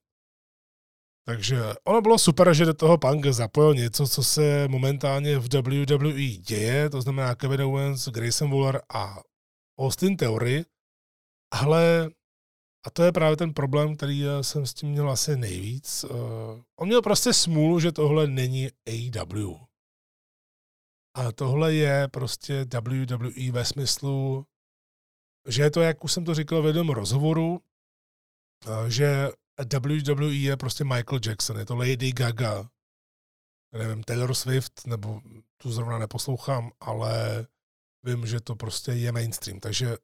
[1.27, 6.27] Takže ono bylo super, že do toho Punk zapojil něco, co se momentálně v WWE
[6.29, 9.21] děje, to znamená Kevin Owens, Grayson Waller a
[9.79, 10.65] Austin Theory,
[11.53, 12.11] ale
[12.87, 16.05] a to je právě ten problém, který jsem s tím měl asi nejvíc.
[16.05, 16.19] Uh,
[16.77, 19.64] on měl prostě smůlu, že tohle není AEW.
[21.15, 24.47] A tohle je prostě WWE ve smyslu,
[25.49, 27.51] že je to, jak už jsem to říkal v jednom rozhovoru,
[28.67, 29.29] uh, že
[29.73, 32.69] WWE je prostě Michael Jackson, je to Lady Gaga,
[33.73, 35.21] nevím, Taylor Swift, nebo
[35.57, 37.47] tu zrovna neposlouchám, ale
[38.05, 39.61] vím, že to prostě je mainstream.
[39.61, 39.97] Takže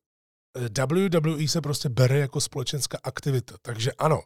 [0.57, 3.55] eh, WWE se prostě bere jako společenská aktivita.
[3.63, 4.23] Takže ano,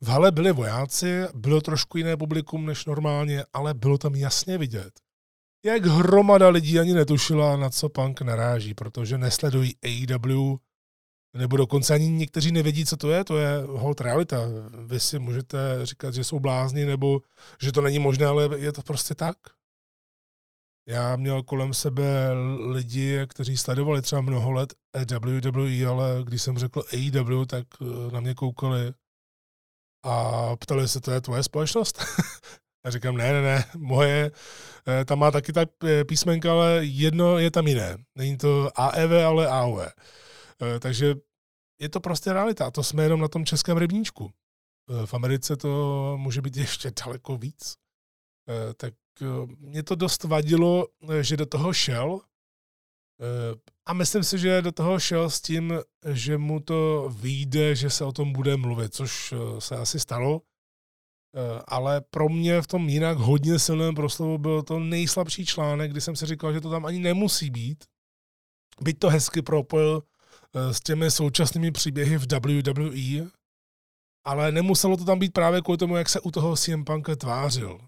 [0.00, 5.00] v hale byli vojáci, bylo trošku jiné publikum než normálně, ale bylo tam jasně vidět,
[5.64, 10.56] jak hromada lidí ani netušila, na co punk naráží, protože nesledují AEW,
[11.36, 14.38] nebo dokonce ani někteří nevědí, co to je, to je hold realita.
[14.86, 17.20] Vy si můžete říkat, že jsou blázni, nebo
[17.62, 19.36] že to není možné, ale je to prostě tak.
[20.88, 22.32] Já měl kolem sebe
[22.70, 24.74] lidi, kteří sledovali třeba mnoho let
[25.10, 28.92] WWE, ale když jsem řekl AEW, tak eh, na mě koukali
[30.04, 32.04] a ptali se, to je tvoje společnost?
[32.84, 34.30] Já říkám, ne, ne, ne, moje,
[34.88, 37.96] eh, tam má taky ta eh, písmenka, ale jedno je tam jiné.
[38.14, 39.78] Není to AEV, ale AOV.
[39.80, 41.14] Eh, takže
[41.80, 42.66] je to prostě realita.
[42.66, 44.32] A to jsme jenom na tom českém rybníčku.
[45.04, 47.76] V Americe to může být ještě daleko víc.
[48.76, 48.94] Tak
[49.58, 50.86] mě to dost vadilo,
[51.20, 52.20] že do toho šel.
[53.86, 55.74] A myslím si, že do toho šel s tím,
[56.12, 60.42] že mu to vyjde, že se o tom bude mluvit, což se asi stalo.
[61.66, 66.16] Ale pro mě v tom jinak hodně silném proslovu byl to nejslabší článek, kdy jsem
[66.16, 67.84] si říkal, že to tam ani nemusí být.
[68.80, 70.02] Byť to hezky propojil
[70.56, 73.30] Eh, s těmi současnými příběhy v WWE,
[74.24, 77.78] ale nemuselo to tam být právě kvůli tomu, jak se u toho CM Punk tvářil.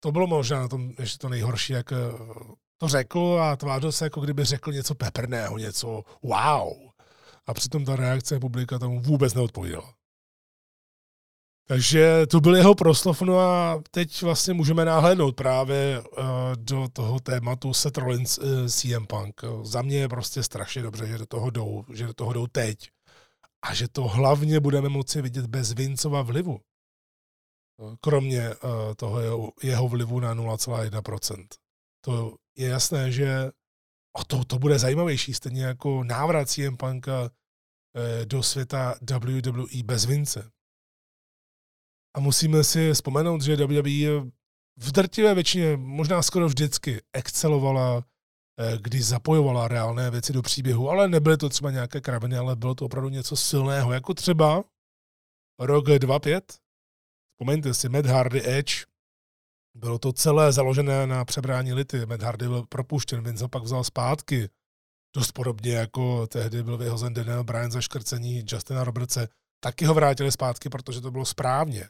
[0.00, 1.96] To bylo možná na tom ještě to nejhorší, jak eh,
[2.78, 6.90] to řekl a tvářil se, jako kdyby řekl něco peprného, něco wow.
[7.46, 9.94] A přitom ta reakce publika tomu vůbec neodpovídala.
[11.68, 17.20] Takže to byl jeho proslov, no a teď vlastně můžeme náhlednout právě uh, do toho
[17.20, 19.40] tématu Seth Rollins uh, CM Punk.
[19.62, 22.90] Za mě je prostě strašně dobře, že do toho jdou, že do toho jdou teď.
[23.62, 26.60] A že to hlavně budeme moci vidět bez Vincova vlivu.
[28.00, 31.46] Kromě uh, toho jeho, jeho vlivu na 0,1%.
[32.04, 33.50] To je jasné, že
[34.16, 37.30] o to, to bude zajímavější, stejně jako návrat CM Punka
[38.24, 40.50] do světa WWE bez Vince
[42.16, 44.30] a musíme si vzpomenout, že WWE
[44.76, 48.04] v drtivé většině, možná skoro vždycky, excelovala,
[48.58, 52.74] eh, když zapojovala reálné věci do příběhu, ale nebyly to třeba nějaké kraviny, ale bylo
[52.74, 54.64] to opravdu něco silného, jako třeba
[55.60, 56.58] rok 25.
[57.32, 58.84] Vzpomeňte si, Matt Hardy Edge,
[59.76, 62.06] bylo to celé založené na přebrání lity.
[62.06, 64.48] Matt Hardy byl propuštěn, Vince pak vzal zpátky.
[65.16, 69.28] Dost podobně jako tehdy byl vyhozen Daniel Bryan za škrcení Justina Robertse.
[69.60, 71.88] Taky ho vrátili zpátky, protože to bylo správně.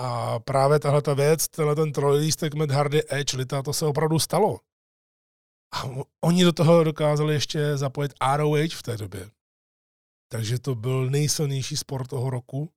[0.00, 4.18] A právě tahle ta věc, tenhle ten trojlístek Matt Hardy Edge Lita, to se opravdu
[4.18, 4.60] stalo.
[5.74, 5.82] A
[6.20, 9.30] oni do toho dokázali ještě zapojit ROH v té době.
[10.32, 12.72] Takže to byl nejsilnější sport toho roku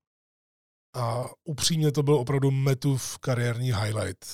[0.96, 4.26] a upřímně to byl opravdu Metův kariérní highlight.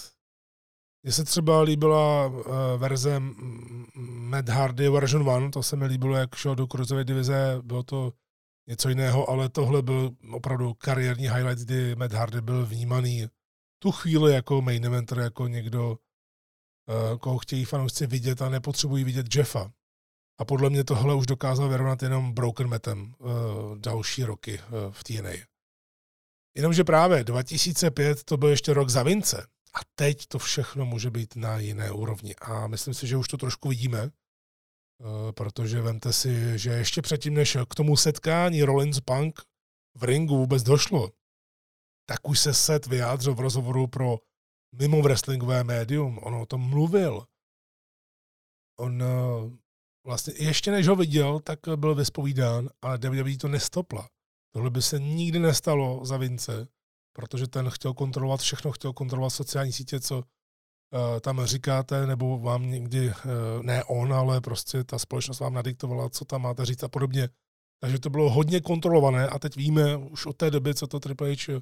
[1.03, 2.43] Mně se třeba líbila uh,
[2.77, 3.21] verze
[3.95, 8.13] Matt Hardy version 1, to se mi líbilo, jak šel do kruzové divize, bylo to
[8.67, 13.27] něco jiného, ale tohle byl opravdu kariérní highlight, kdy Matt Hardy byl vnímaný
[13.79, 19.35] tu chvíli jako main eventer, jako někdo, uh, koho chtějí fanoušci vidět a nepotřebují vidět
[19.35, 19.71] Jeffa.
[20.39, 23.29] A podle mě tohle už dokázal vyrovnat jenom Broken Metem uh,
[23.77, 25.45] další roky uh, v TNA.
[26.57, 29.47] Jenomže právě 2005 to byl ještě rok za Vince.
[29.73, 32.35] A teď to všechno může být na jiné úrovni.
[32.35, 34.09] A myslím si, že už to trošku vidíme,
[35.31, 39.41] protože vemte si, že ještě předtím, než k tomu setkání Rollins Punk
[39.95, 41.11] v ringu vůbec došlo,
[42.05, 44.17] tak už se Seth vyjádřil v rozhovoru pro
[44.75, 46.19] mimo wrestlingové médium.
[46.21, 47.25] On o tom mluvil.
[48.79, 49.03] On
[50.05, 54.09] vlastně ještě než ho viděl, tak byl vyspovídán, ale WWE to nestopla.
[54.53, 56.67] Tohle by se nikdy nestalo za Vince,
[57.15, 60.23] protože ten chtěl kontrolovat všechno, chtěl kontrolovat sociální sítě, co
[61.21, 63.13] tam říkáte, nebo vám někdy, uh,
[63.61, 67.29] ne on, ale prostě ta společnost vám nadiktovala, co tam máte říct a podobně.
[67.79, 71.35] Takže to bylo hodně kontrolované a teď víme už od té doby, co to Triple
[71.35, 71.61] H uh,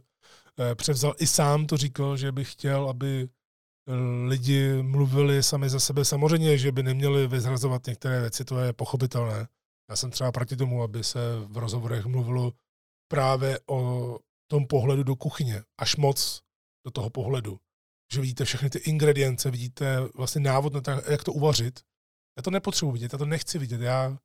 [0.76, 1.14] převzal.
[1.18, 3.30] I sám to říkal, že by chtěl, aby
[4.28, 6.06] lidi mluvili sami za sebe.
[6.06, 9.48] Samozřejmě, že by neměli vyzrazovat některé věci, to je pochopitelné.
[9.90, 12.52] Já jsem třeba proti tomu, aby se v rozhovorech mluvilo
[13.08, 16.42] právě o tom pohledu do kuchyně, až moc
[16.86, 17.60] do toho pohledu.
[18.16, 21.80] Že vidíte všechny ty ingredience, vidíte vlastně návod na to, jak to uvařit.
[22.38, 24.18] Já to nepotřebuji vidět, já to nechci vidět, já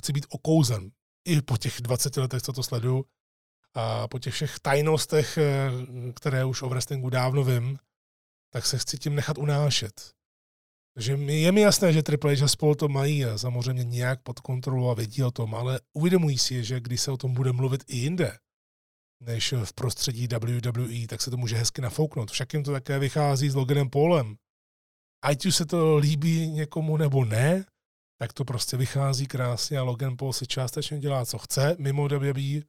[0.00, 0.90] chci být okouzen.
[1.24, 3.04] I po těch 20 letech, co to sleduju,
[3.74, 5.70] a po těch všech tajnostech, eh,
[6.14, 7.78] které už o wrestlingu dávno vím,
[8.52, 10.10] tak se chci tím nechat unášet.
[10.94, 14.40] Takže je mi jasné, že Triple H a spolu to mají a samozřejmě nějak pod
[14.40, 17.84] kontrolou a vědí o tom, ale uvědomují si, že když se o tom bude mluvit
[17.88, 18.38] i jinde,
[19.26, 22.30] než v prostředí WWE, tak se to může hezky nafouknout.
[22.30, 24.36] Však jim to také vychází s Loganem Paulem.
[25.24, 27.64] Ať už se to líbí někomu nebo ne,
[28.18, 32.60] tak to prostě vychází krásně a Logan Paul si částečně dělá, co chce mimo WWE.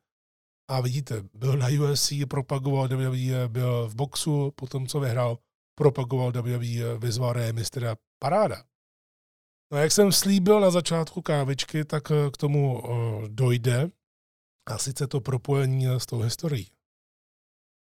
[0.70, 5.38] A vidíte, byl na UFC, propagoval WWE, byl v boxu, potom co vyhrál,
[5.78, 8.64] propagoval WWE, vyzval Mysteria, paráda.
[9.72, 13.90] No jak jsem slíbil na začátku kávičky, tak eh, k tomu uh, dojde
[14.66, 16.68] a sice to propojení s tou historií.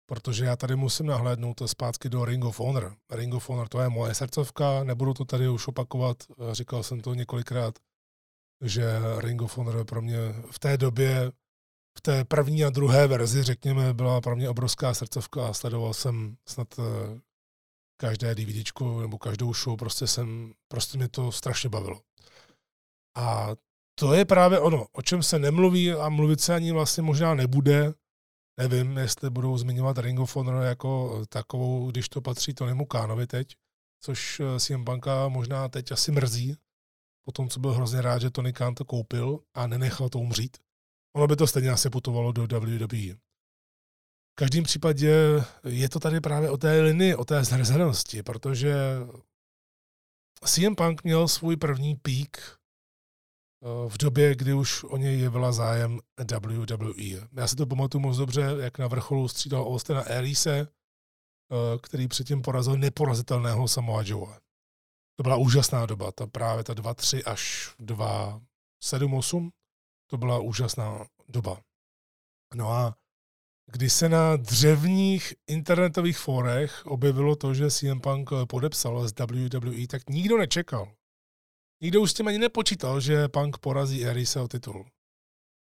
[0.07, 2.97] Protože já tady musím nahlédnout zpátky do Ring of Honor.
[3.11, 7.01] Ring of Honor to je moje srdcovka, nebudu to tady už opakovat, eh, říkal jsem
[7.01, 7.79] to několikrát,
[8.65, 10.19] že Ring of Honor pro mě
[10.51, 11.33] v té době,
[11.99, 16.37] v té první a druhé verzi, řekněme, byla pro mě obrovská srdcovka a sledoval jsem
[16.49, 16.75] snad
[18.01, 22.01] každé DVDčko nebo každou show, prostě jsem, prostě mě to strašně bavilo.
[23.17, 23.49] A
[23.99, 27.95] to je právě ono, o čem se nemluví a mluvit se ani vlastně možná nebude.
[28.61, 33.57] Nevím, jestli budou zmiňovat Ring of Honor jako takovou, když to patří Tonymu Kánovi teď,
[34.01, 36.57] což eh, CM Banka možná teď asi mrzí,
[37.25, 40.57] po tom, co byl hrozně rád, že Tony Khan to koupil a nenechal to umřít.
[41.17, 43.17] Ono by to stejně asi putovalo do WWE
[44.39, 45.15] každém případě
[45.65, 48.75] je to tady právě o té linii, o té zhrzenosti, protože
[50.45, 52.58] CM Punk měl svůj první pík eh,
[53.89, 56.01] v době, kdy už o něj jevila zájem
[56.41, 57.29] WWE.
[57.33, 62.43] Já si to pamatuju moc dobře, jak na vrcholu střídal Austina Arise, eh, který předtím
[62.43, 64.39] porazil neporazitelného Samoa Joe.
[65.17, 69.51] To byla úžasná doba, ta právě ta 2.3 až 2.7.8,
[70.11, 71.61] to byla úžasná doba.
[72.55, 72.95] No a
[73.73, 80.11] kdy se na dřevních internetových forech objevilo to, že CM Punk podepsal s WWE, tak
[80.11, 80.98] nikdo nečekal.
[81.81, 84.87] Nikdo už s tím ani nepočítal, že Punk porazí Arise o titul.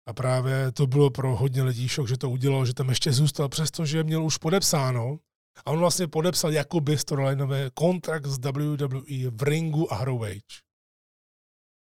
[0.08, 3.50] A právě to bylo pro hodně lidí šok, že to udělal, že tam ještě zůstal,
[3.50, 5.20] přestože měl už podepsáno.
[5.66, 10.28] A on vlastně podepsal jakoby storylineové kontrakt s WWE v ringu a ROH.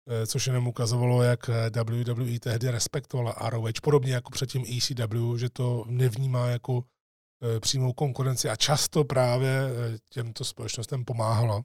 [0.06, 5.50] Eh, což jenom ukazovalo, jak eh, WWE tehdy respektovala ROH, podobně jako předtím ECW, že
[5.50, 6.84] to nevnímá jako
[7.42, 9.70] eh, přímou konkurenci a často právě
[10.10, 11.62] těmto společnostem pomáhala.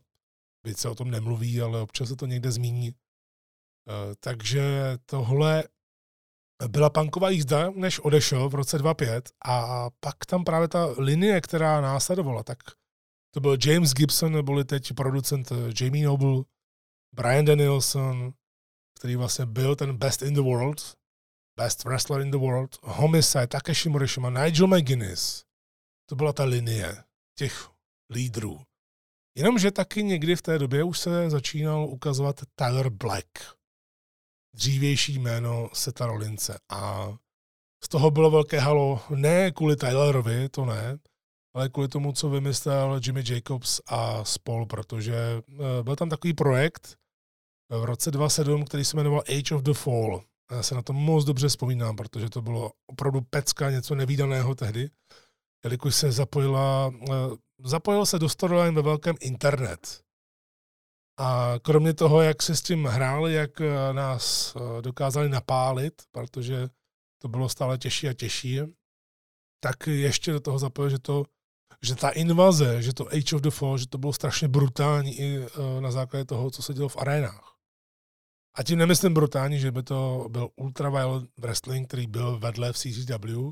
[0.63, 2.91] Byť se o tom nemluví, ale občas se to někde zmíní.
[4.19, 5.63] Takže tohle
[6.67, 11.81] byla punková jízda, než odešel v roce 2005 a pak tam právě ta linie, která
[11.81, 12.57] následovala, tak
[13.33, 16.43] to byl James Gibson, neboli teď producent eh, Jamie Noble,
[17.15, 18.33] Brian Danielson,
[18.99, 20.97] který vlastně byl ten best in the world,
[21.57, 25.45] best wrestler in the world, Homicide, Takeshi Morishima, Nigel McGuinness.
[26.09, 27.03] To byla ta linie
[27.37, 27.69] těch
[28.09, 28.61] lídrů.
[29.39, 33.27] Jenomže taky někdy v té době už se začínal ukazovat Tyler Black,
[34.55, 36.59] dřívější jméno Seta Rolince.
[36.69, 37.09] A
[37.83, 40.97] z toho bylo velké halo ne kvůli Tylerovi, to ne,
[41.55, 46.97] ale kvůli tomu, co vymyslel Jimmy Jacobs a spol, protože eh, byl tam takový projekt
[47.69, 50.23] v roce 2007, který se jmenoval Age of the Fall.
[50.51, 54.89] Já se na to moc dobře vzpomínám, protože to bylo opravdu pecka, něco nevýdaného tehdy,
[55.63, 57.13] jelikož se zapojila, eh,
[57.63, 60.01] zapojil se do storyline ve velkém internet.
[61.19, 66.69] A kromě toho, jak se s tím hráli, jak eh, nás dokázali napálit, protože
[67.21, 68.59] to bylo stále těžší a těžší,
[69.63, 71.25] tak ještě do toho zapojil, že to
[71.81, 75.39] že ta invaze, že to Age of the Fall, že to bylo strašně brutální i
[75.79, 77.59] na základě toho, co se dělo v arénách.
[78.55, 83.51] A tím nemyslím brutální, že by to byl ultraviolent wrestling, který byl vedle v CCW,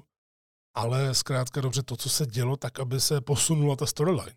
[0.78, 4.36] ale zkrátka dobře to, co se dělo, tak aby se posunula ta storyline.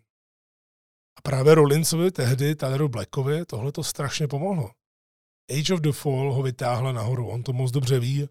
[1.17, 4.71] A právě Rollinsovi tehdy, Tyleru Blackovi, tohle to strašně pomohlo.
[5.51, 8.29] Age of the Fall ho vytáhla nahoru, on to moc dobře ví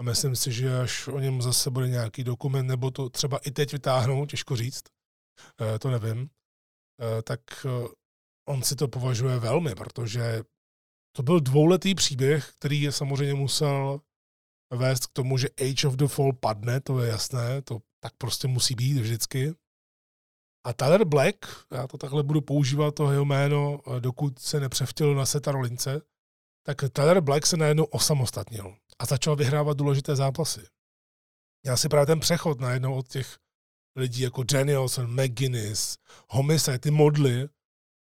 [0.00, 3.50] a myslím si, že až o něm zase bude nějaký dokument, nebo to třeba i
[3.50, 4.82] teď vytáhnou, těžko říct,
[5.60, 6.30] eh, to nevím,
[7.00, 7.88] eh, tak eh,
[8.48, 10.42] on si to považuje velmi, protože
[11.16, 14.00] to byl dvouletý příběh, který je samozřejmě musel
[14.76, 18.48] vést k tomu, že Age of the Fall padne, to je jasné, to tak prostě
[18.48, 19.54] musí být vždycky.
[20.66, 21.36] A Tyler Black,
[21.70, 26.00] já to takhle budu používat, to jeho jméno, dokud se nepřevtěl na Seta Rolince,
[26.66, 30.66] tak Tyler Black se najednou osamostatnil a začal vyhrávat důležité zápasy.
[31.66, 33.38] Já si právě ten přechod najednou od těch
[33.96, 35.98] lidí jako Danielson, McGuinness,
[36.28, 37.48] Homicide, ty modly,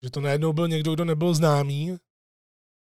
[0.02, 1.96] že to najednou byl někdo, kdo nebyl známý,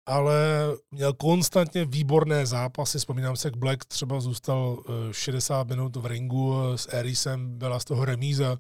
[0.06, 2.98] ale měl konstantně výborné zápasy.
[2.98, 7.86] Vzpomínám se, jak Black třeba zůstal 60 eh, minut v ringu s Erisem, byla z
[7.86, 8.58] toho remíza.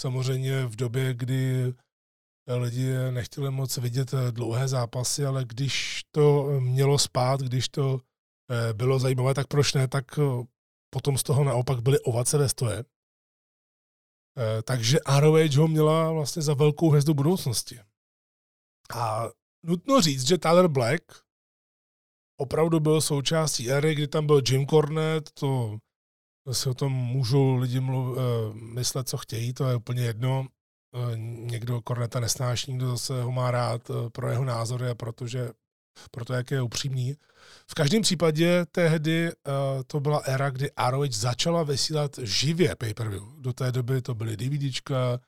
[0.00, 1.74] Samozřejmě v době, kdy
[2.48, 8.00] lidi nechtěli moc vidět eh, dlouhé zápasy, ale když to mělo spát, když to
[8.52, 10.22] Eh, bylo zajímavé, tak proč ne, tak eh,
[10.90, 12.84] potom z toho naopak byly ovace ve stoje.
[14.38, 17.80] Eh, takže ROH ho měla vlastně za velkou hvězdu budoucnosti.
[18.96, 19.28] A
[19.66, 21.02] nutno říct, že Tyler Black
[22.40, 25.78] opravdu byl součástí éry, kdy tam byl Jim Cornette, to
[26.52, 28.18] si o tom můžou lidi mluv,
[28.54, 30.46] myslet, co chtějí, to je úplně jedno.
[31.24, 35.50] Někdo Corneta nesnáší, někdo zase ho má rád pro jeho názory a protože
[36.10, 37.16] proto jak je upřímný.
[37.70, 39.30] V každém případě tehdy
[39.86, 43.22] to byla éra, kdy ROH začala vysílat živě pay-per-view.
[43.38, 45.20] Do té doby to byly DVDčka,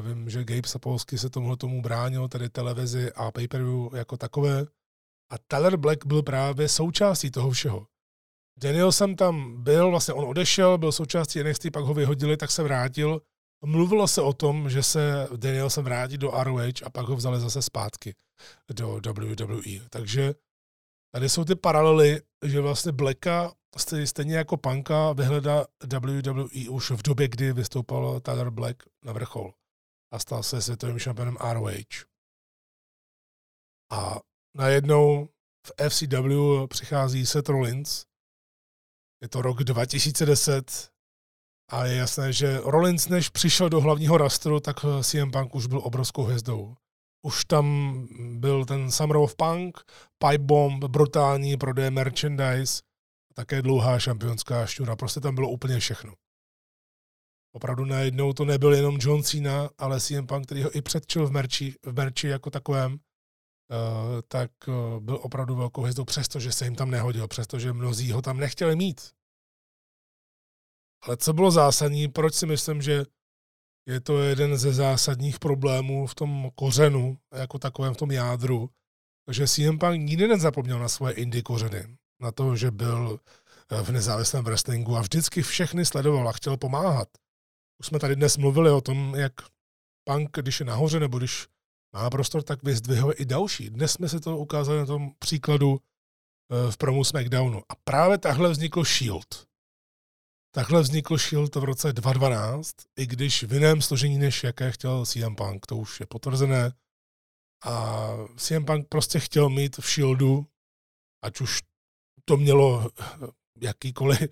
[0.00, 4.66] vím, že Gabe Sapolsky se tomuhle tomu bránil, tedy televizi a pay-per-view jako takové.
[5.30, 7.86] A Tyler Black byl právě součástí toho všeho.
[8.62, 12.62] Daniel jsem tam byl, vlastně on odešel, byl součástí NXT, pak ho vyhodili, tak se
[12.62, 13.20] vrátil.
[13.64, 17.40] Mluvilo se o tom, že se Daniel se vrátí do ROH a pak ho vzali
[17.40, 18.14] zase zpátky
[18.72, 19.88] do WWE.
[19.90, 20.34] Takže
[21.14, 23.52] tady jsou ty paralely, že vlastně Blacka
[24.04, 29.52] stejně jako Panka vyhledá WWE už v době, kdy vystoupal Tyler Black na vrchol
[30.14, 32.06] a stal se světovým šampionem ROH.
[33.92, 34.20] A
[34.56, 35.28] najednou
[35.66, 38.04] v FCW přichází Seth Rollins.
[39.22, 40.90] Je to rok 2010
[41.70, 45.80] a je jasné, že Rollins, než přišel do hlavního rastru, tak CM Punk už byl
[45.84, 46.76] obrovskou hvězdou
[47.24, 48.06] už tam
[48.38, 49.80] byl ten Summer of Punk,
[50.18, 52.82] Pipe Bomb, brutální prodej merchandise,
[53.34, 54.96] také dlouhá šampionská šťůra.
[54.96, 56.12] Prostě tam bylo úplně všechno.
[57.56, 61.30] Opravdu najednou to nebyl jenom John Cena, ale CM Punk, který ho i předčil v
[61.30, 62.98] merči, v merči jako takovém, uh,
[64.28, 68.36] tak uh, byl opravdu velkou hvězdou, přestože se jim tam nehodil, přestože mnozí ho tam
[68.36, 69.10] nechtěli mít.
[71.02, 73.04] Ale co bylo zásadní, proč si myslím, že
[73.88, 78.70] je to jeden ze zásadních problémů v tom kořenu, jako takovém v tom jádru.
[79.26, 83.20] Takže CM Punk nikdy nezapomněl na svoje indie kořeny, na to, že byl
[83.70, 87.08] eh, v nezávislém wrestlingu a vždycky všechny sledoval a chtěl pomáhat.
[87.80, 89.32] Už jsme tady dnes mluvili o tom, jak
[90.04, 91.46] Punk, když je nahoře nebo když
[91.94, 93.70] má prostor, tak vyzdvihuje i další.
[93.70, 97.62] Dnes jsme si to ukázali na tom příkladu eh, v promu SmackDownu.
[97.68, 99.46] A právě takhle vznikl Shield.
[100.54, 105.34] Takhle vznikl Shield v roce 2012, i když v jiném složení, než jaké chtěl CM
[105.36, 106.72] Punk, to už je potvrzené.
[107.64, 110.46] A CM Punk prostě chtěl mít v Shieldu,
[111.24, 111.62] ať už
[112.24, 112.90] to mělo
[113.60, 114.28] jakýkoliv uh,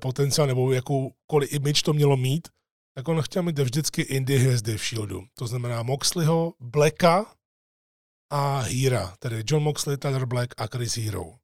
[0.00, 2.48] potenciál nebo jakoukoliv image to mělo mít,
[2.98, 5.26] tak on chtěl mít vždycky indie hvězdy v Shieldu.
[5.34, 7.34] To znamená Moxleyho, Blacka
[8.30, 11.34] a Hira, tedy John Moxley, Tyler Black a Chris Hero.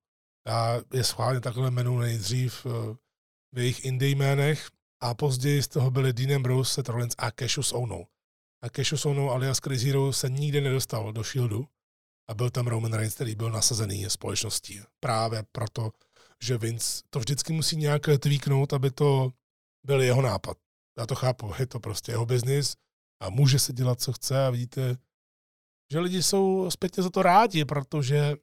[0.49, 2.97] Já je schválně takhle jmenu nejdřív uh,
[3.53, 4.71] v jejich indie jménech
[5.03, 8.05] a později z toho byli Dean Ambrose, Seth Rollins a Cassius Ono.
[8.63, 11.67] A Cassius Ono alias Chris Hero se nikdy nedostal do Shieldu
[12.29, 14.81] a byl tam Roman Reigns, který byl nasazený společností.
[15.01, 15.91] Právě proto,
[16.43, 19.33] že Vince to vždycky musí nějak tweaknout, aby to
[19.87, 20.64] byl jeho nápad.
[20.99, 22.77] Já to chápu, je to prostě jeho biznis
[23.23, 24.97] a může se dělat, co chce a vidíte,
[25.93, 28.37] že lidi jsou zpětně za to rádi, protože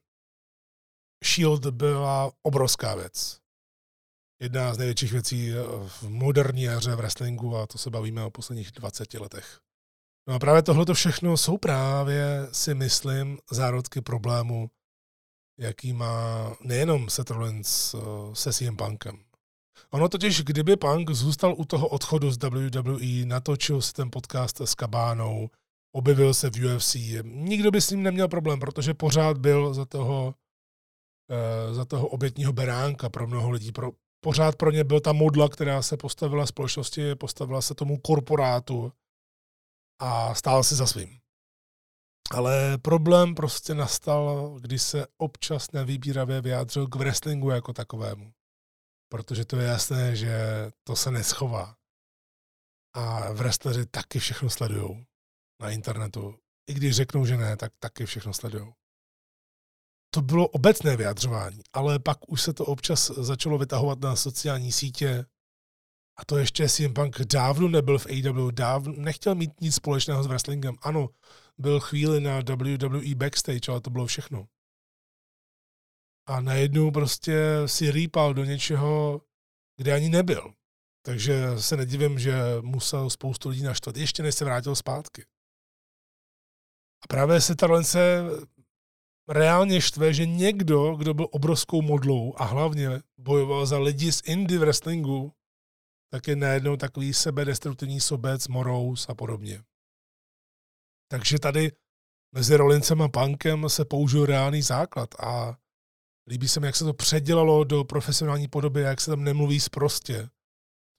[1.24, 3.40] Shield byla obrovská věc.
[4.42, 5.50] Jedna z největších věcí
[5.86, 9.60] v moderní éře v wrestlingu a to se bavíme o posledních 20 letech.
[10.28, 14.70] No a právě tohle všechno jsou právě, si myslím, zárodky problému,
[15.58, 17.98] jaký má nejenom Seth Rollins eh,
[18.32, 19.24] se CM Punkem.
[19.90, 24.74] Ono totiž, kdyby Punk zůstal u toho odchodu z WWE, natočil si ten podcast s
[24.74, 25.50] Kabánou,
[25.92, 30.34] objevil se v UFC, nikdo by s ním neměl problém, protože pořád byl za toho,
[31.30, 33.72] uh, za toho obětního beránka pro mnoho lidí.
[33.72, 33.90] Pro,
[34.24, 38.92] pořád pro ně byl ta modla, která se postavila společnosti, postavila se tomu korporátu
[40.00, 41.18] a stál si za svým.
[42.30, 48.32] Ale problém prostě nastal, když se občas nevýbíravě vyjádřil k wrestlingu jako takovému.
[49.12, 50.34] Protože to je jasné, že
[50.84, 51.76] to se neschová.
[52.96, 55.06] A wrestleri taky všechno sledují
[55.60, 56.34] na internetu.
[56.70, 58.72] I když řeknou, že ne, tak taky všechno sledují.
[60.14, 65.26] To bylo obecné vyjadřování, ale pak už se to občas začalo vytahovat na sociální sítě,
[66.16, 70.26] a to ještě CM Punk dávno nebyl v AEW, dávno, nechtěl mít nic společného s
[70.26, 70.74] wrestlingem.
[70.82, 71.08] Ano,
[71.58, 74.46] byl chvíli na WWE backstage, ale to bylo všechno.
[76.26, 79.22] A najednou prostě si rýpal do něčeho,
[79.76, 80.54] kde ani nebyl.
[81.04, 85.24] Takže se nedivím, že musel spoustu lidí naštvat, ještě než se vrátil zpátky.
[87.04, 88.22] A právě se ta se
[89.28, 94.60] reálně štve, že někdo, kdo byl obrovskou modlou a hlavně bojoval za lidi z indie
[94.60, 95.32] wrestlingu,
[96.12, 99.62] tak je najednou takový sebedestruktivní sobec, morous a podobně.
[101.10, 101.72] Takže tady
[102.34, 105.58] mezi Rollincem a Punkem se použil reálný základ a
[106.28, 110.28] líbí se mi, jak se to předělalo do profesionální podoby, jak se tam nemluví zprostě.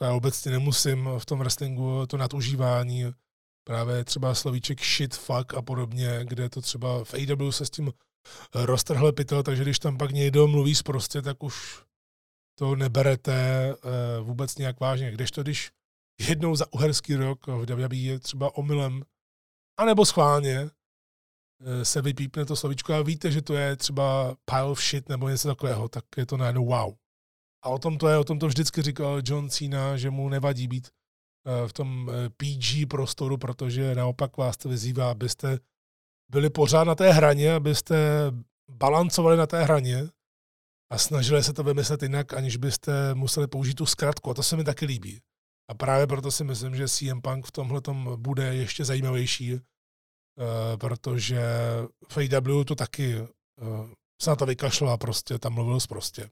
[0.01, 3.05] Já obecně nemusím v tom wrestlingu to nadužívání,
[3.63, 7.91] právě třeba slovíček shit, fuck a podobně, kde to třeba v AW se s tím
[8.55, 11.84] roztrhle pytel, takže když tam pak někdo mluví zprostě, tak už
[12.59, 15.11] to neberete uh, vůbec nějak vážně.
[15.11, 15.71] Když to, když
[16.19, 19.03] jednou za uherský rok v WWE je třeba omylem,
[19.78, 20.69] anebo schválně,
[21.84, 25.47] se vypípne to slovíčko a víte, že to je třeba pile of shit nebo něco
[25.47, 26.93] takového, tak je to najednou wow.
[27.66, 30.68] A o tom to je, o tom to vždycky říkal John Cena, že mu nevadí
[30.68, 35.60] být uh, v tom PG prostoru, protože naopak vás to vyzývá, abyste
[36.32, 37.97] byli pořád na té hraně, abyste
[38.72, 40.08] balancovali na té hraně,
[40.93, 44.32] a snažili se to vymyslet jinak, aniž byste museli použít tu zkratku.
[44.32, 45.22] A to se mi taky líbí.
[45.70, 47.82] A právě proto si myslím, že CM Punk v tomhle
[48.18, 49.60] bude ještě zajímavější,
[50.77, 51.41] protože
[52.09, 53.27] v AW to taky uh,
[54.21, 56.29] se na to vykašlo a prostě tam mluvil prostě.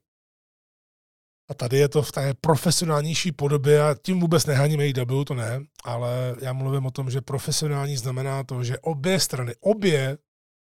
[1.50, 5.60] A tady je to v té profesionálnější podobě a tím vůbec nehaním AW, to ne,
[5.84, 10.18] ale já mluvím o tom, že profesionální znamená to, že obě strany, obě,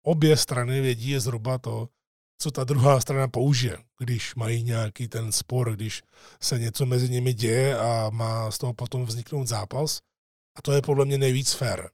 [0.06, 1.90] obě strany vědí zhruba to,
[2.42, 6.04] co ta druhá strana použije, když mají nějaký ten spor, když
[6.42, 10.00] se něco mezi nimi děje a má z toho potom vzniknout zápas.
[10.56, 11.90] A to je podle mě nejvíc fair.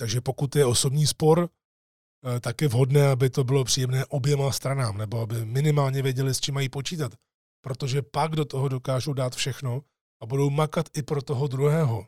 [0.00, 4.98] Takže pokud je osobní spor, eh, tak je vhodné, aby to bylo příjemné oběma stranám,
[4.98, 7.12] nebo aby minimálně věděli, s čím mají počítat.
[7.60, 9.82] Protože pak do toho dokážou dát všechno
[10.22, 12.06] a budou makat i pro toho druhého.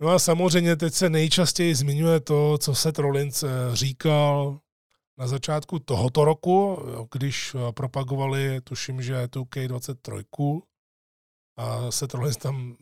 [0.00, 4.60] No a samozřejmě teď se nejčastěji zmiňuje to, co se Rollins eh, říkal
[5.18, 6.78] na začátku tohoto roku,
[7.12, 10.62] když eh, propagovali, tuším, že 2K23,
[11.58, 12.76] a se Rollins tam,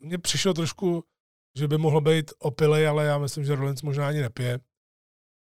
[0.00, 1.04] mně přišlo trošku,
[1.58, 4.58] že by mohl být opilej, ale já myslím, že Rollins možná ani nepije.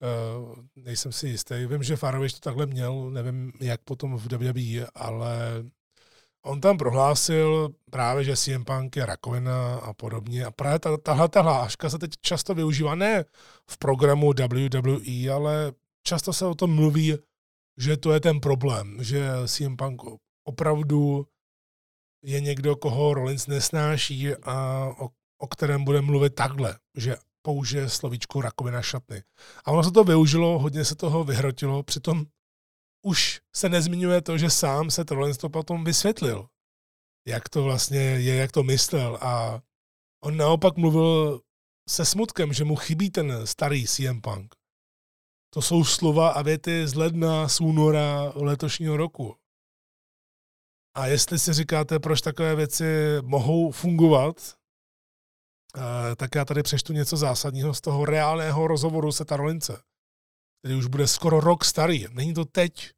[0.03, 1.67] Uh, nejsem si jistý.
[1.67, 5.65] Vím, že Farovič to takhle měl, nevím, jak potom v WWE, ale
[6.45, 10.45] on tam prohlásil právě, že CM Punk je rakovina a podobně.
[10.45, 13.25] A právě tahle ta hláška se teď často využívá ne
[13.71, 17.19] v programu WWE, ale často se o tom mluví,
[17.79, 20.03] že to je ten problém, že CM Punk
[20.45, 21.27] opravdu
[22.23, 25.09] je někdo, koho Rollins nesnáší a o,
[25.39, 29.22] o kterém bude mluvit takhle, že použije slovíčku rakovina šatny.
[29.64, 32.26] A ono se to využilo, hodně se toho vyhrotilo, přitom
[33.03, 36.49] už se nezmiňuje to, že sám se Rollins to potom vysvětlil,
[37.26, 39.61] jak to vlastně je, jak to myslel a
[40.24, 41.41] on naopak mluvil
[41.89, 44.55] se smutkem, že mu chybí ten starý CM Punk.
[45.55, 49.37] To jsou slova a věty z ledna, z února letošního roku.
[50.97, 52.85] A jestli si říkáte, proč takové věci
[53.22, 54.57] mohou fungovat,
[56.16, 59.83] tak já tady přečtu něco zásadního z toho reálného rozhovoru se Rolince,
[60.62, 62.07] který už bude skoro rok starý.
[62.11, 62.91] Není to teď,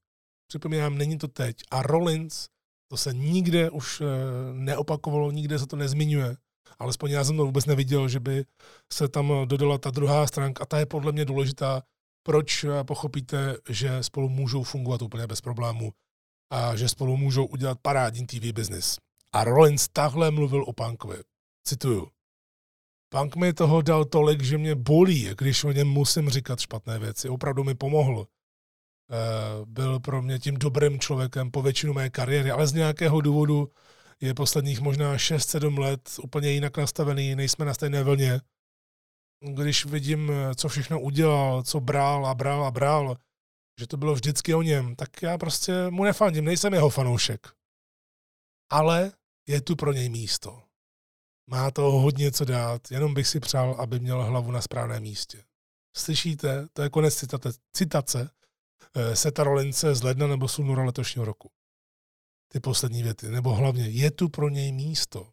[0.48, 1.56] připomínám, není to teď.
[1.70, 2.48] A Rollins,
[2.90, 4.04] to se nikde už eh,
[4.52, 6.36] neopakovalo, nikde se to nezmiňuje.
[6.78, 8.44] Alespoň já jsem to vůbec neviděl, že by
[8.92, 10.62] se tam dodala ta druhá stránka.
[10.62, 11.82] A ta je podle mě důležitá,
[12.22, 15.92] proč eh, pochopíte, že spolu můžou fungovat úplně bez problémů
[16.52, 18.98] a že spolu můžou udělat parádní TV business.
[19.32, 21.16] A Rollins takhle mluvil o Punkovi.
[21.66, 22.15] Cituju.
[23.08, 27.28] Punk mi toho dal tolik, že mě bolí, když o něm musím říkat špatné věci.
[27.28, 28.26] Opravdu mi pomohl.
[29.10, 33.70] Eh, byl pro mě tím dobrým člověkem po většinu mé kariéry, ale z nějakého důvodu
[34.20, 38.40] je posledních možná 6-7 let úplně jinak nastavený, nejsme na stejné vlně.
[39.54, 43.16] Když vidím, co všechno udělal, co bral a bral a bral,
[43.80, 47.46] že to bylo vždycky o něm, tak já prostě mu nefandím, nejsem jeho fanoušek.
[48.70, 49.12] Ale
[49.48, 50.65] je tu pro něj místo.
[51.50, 55.44] Má to hodně co dát, jenom bych si přál, aby měl hlavu na správném místě.
[55.96, 56.68] Slyšíte?
[56.72, 58.30] To je konec citate, citace
[58.94, 61.50] eh, Seta Rolince z ledna nebo z února letošního roku.
[62.52, 63.28] Ty poslední věty.
[63.28, 65.30] Nebo hlavně, je tu pro něj místo.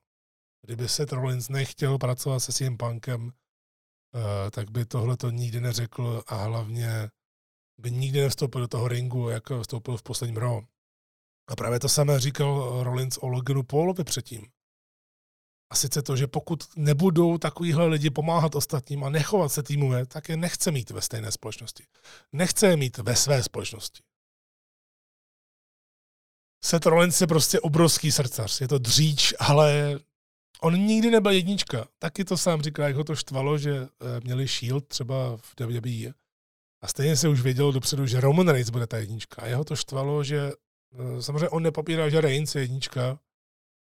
[0.62, 6.24] Kdyby Seth Rollins nechtěl pracovat se svým Punkem, eh, tak by tohle to nikdy neřekl
[6.28, 7.10] a hlavně
[7.78, 10.64] by nikdy nevstoupil do toho ringu, jak vstoupil v posledním Raw.
[11.48, 14.52] A právě to samé říkal Rollins o Loganu Paulovi předtím.
[15.74, 20.30] A sice to, že pokud nebudou takovýhle lidi pomáhat ostatním a nechovat se týmově, tak
[20.30, 21.84] je nechce mít ve stejné společnosti.
[22.34, 24.04] Nechce je mít ve své společnosti.
[26.64, 28.62] Seth Rollins je prostě obrovský srdcař.
[28.62, 30.00] Je to dříč, ale
[30.62, 31.88] on nikdy nebyl jednička.
[32.00, 33.88] Taky to sám říkal, jak ho to štvalo, že eh,
[34.24, 36.14] měli Shield třeba v WWE
[36.82, 39.42] a stejně se už vědělo dopředu, že Roman Reigns bude ta jednička.
[39.42, 40.52] A jeho to štvalo, že
[40.94, 43.20] eh, samozřejmě on nepopírá, že Reigns je jednička,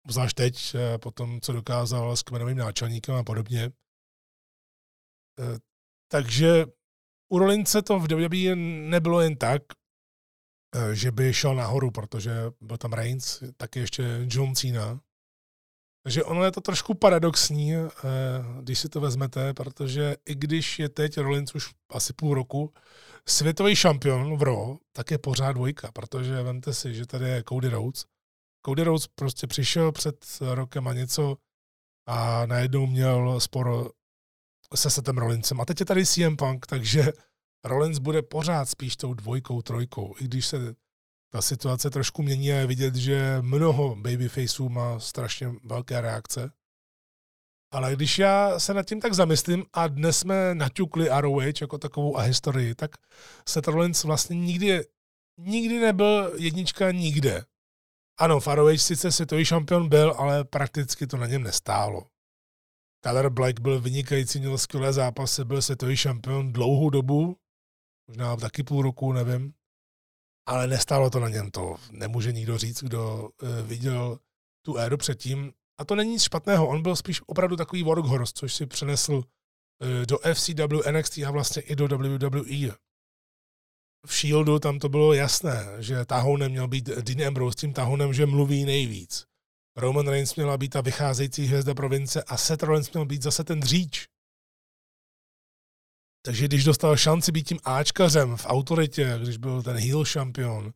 [0.09, 3.71] zvlášť teď, eh, po tom, co dokázal s kmenovým náčelníkem a podobně.
[5.39, 5.59] Eh,
[6.11, 6.65] takže
[7.29, 8.55] u Rolince to v WWE
[8.89, 9.61] nebylo jen tak,
[10.93, 12.31] že by šel nahoru, protože
[12.61, 14.99] byl tam Reigns, taky ještě John Cena,
[16.05, 17.89] takže ono je to trošku paradoxní, eh,
[18.61, 22.73] když si to vezmete, protože i když je teď Rollins už asi půl roku
[23.27, 27.69] světový šampion v Raw, tak je pořád dvojka, protože vemte si, že tady je Cody
[27.69, 28.05] Rhodes.
[28.65, 31.37] Cody Rhodes prostě přišel před rokem a něco
[32.07, 33.89] a najednou měl sporo
[34.75, 35.61] se Setem Rollinsem.
[35.61, 37.03] A teď je tady CM Punk, takže
[37.65, 40.75] Rollins bude pořád spíš tou dvojkou, trojkou, i když se
[41.31, 46.51] ta situace trošku mění a je vidět, že mnoho babyfaceů má strašně velké reakce.
[47.73, 52.17] Ale když já se nad tím tak zamyslím a dnes jsme naťukli ROH jako takovou
[52.17, 52.91] a historii, tak
[53.49, 54.85] Seth Rollins vlastně nikdy,
[55.37, 57.45] nikdy nebyl jednička nikde.
[58.17, 62.07] Ano, ROH sice světový šampion byl, ale prakticky to na něm nestálo.
[63.03, 67.37] Tyler Black byl vynikající, měl skvělé zápasy, byl světový šampion dlouhou dobu,
[68.07, 69.53] možná taky půl roku, nevím
[70.45, 71.51] ale nestálo to na něm.
[71.51, 74.19] To nemůže nikdo říct, kdo eh, viděl
[74.65, 75.53] tu éru předtím.
[75.77, 79.23] A to není nic špatného, on byl spíš opravdu takový workhorse, což si přenesl
[79.81, 82.75] eh, do FCW, NXT a vlastně i do WWE.
[84.05, 88.25] V Shieldu tam to bylo jasné, že tahounem měl být Dean Ambrose, tím tahounem, že
[88.25, 89.25] mluví nejvíc.
[89.77, 93.59] Roman Reigns měla být ta vycházející hvězda province a Seth Rollins měl být zase ten
[93.59, 94.07] dříč.
[96.25, 100.73] Takže když dostal šanci být tím Ačkařem v autoritě, když byl ten heel šampion,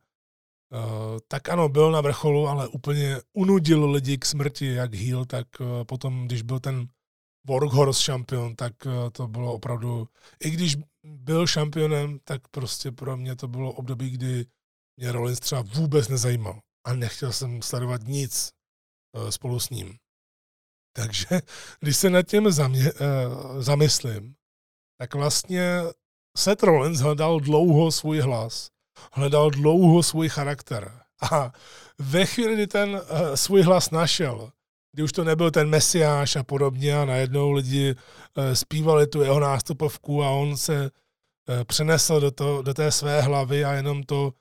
[0.72, 5.46] Uh, tak ano, byl na vrcholu, ale úplně unudil lidi k smrti, jak heel, tak
[5.60, 6.88] uh, potom, když byl ten
[7.46, 10.08] Workhorse šampion, tak uh, to bylo opravdu,
[10.44, 14.46] i když byl šampionem, tak prostě pro mě to bylo období, kdy
[14.96, 18.52] mě Rollins třeba vůbec nezajímal a nechtěl jsem sledovat nic
[19.30, 19.96] spolu s ním.
[20.96, 21.26] Takže
[21.80, 22.92] když se nad tím zamě,
[23.58, 24.34] zamyslím,
[24.98, 25.82] tak vlastně
[26.36, 28.70] Seth Rollins hledal dlouho svůj hlas,
[29.12, 31.00] hledal dlouho svůj charakter.
[31.32, 31.52] A
[31.98, 33.00] ve chvíli, kdy ten
[33.34, 34.52] svůj hlas našel,
[34.92, 39.40] kdy už to nebyl ten mesiáš a podobně a najednou lidi uh, zpívali tu jeho
[39.40, 44.32] nástupovku a on se uh, přenesl do, to, do té své hlavy a jenom to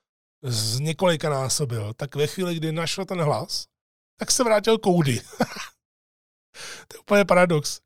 [0.43, 1.93] z několika násobil.
[1.93, 3.66] Tak ve chvíli, kdy našel ten hlas,
[4.20, 5.22] tak se vrátil Cody.
[6.88, 7.82] to je úplně paradox.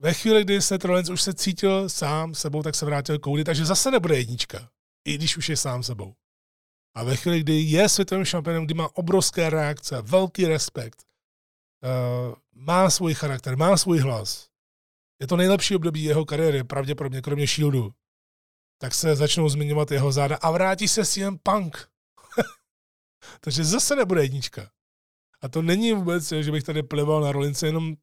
[0.00, 3.64] Ve chvíli, kdy se Rollins už se cítil sám sebou, tak se vrátil Cody, takže
[3.64, 4.68] zase nebude jednička.
[5.04, 6.14] I když už je sám sebou.
[6.94, 11.02] A ve chvíli, kdy je světovým šampionem, kdy má obrovské reakce, velký respekt,
[12.54, 14.52] má svůj charakter, má svůj hlas,
[15.22, 17.92] je to nejlepší období jeho kariéry, pravděpodobně kromě Shieldu,
[18.78, 21.88] tak se začnou zmiňovat jeho záda a vrátí se CM Punk.
[23.40, 24.70] Takže zase nebude jednička.
[25.40, 27.94] A to není vůbec, že bych tady plival na rolince, jenom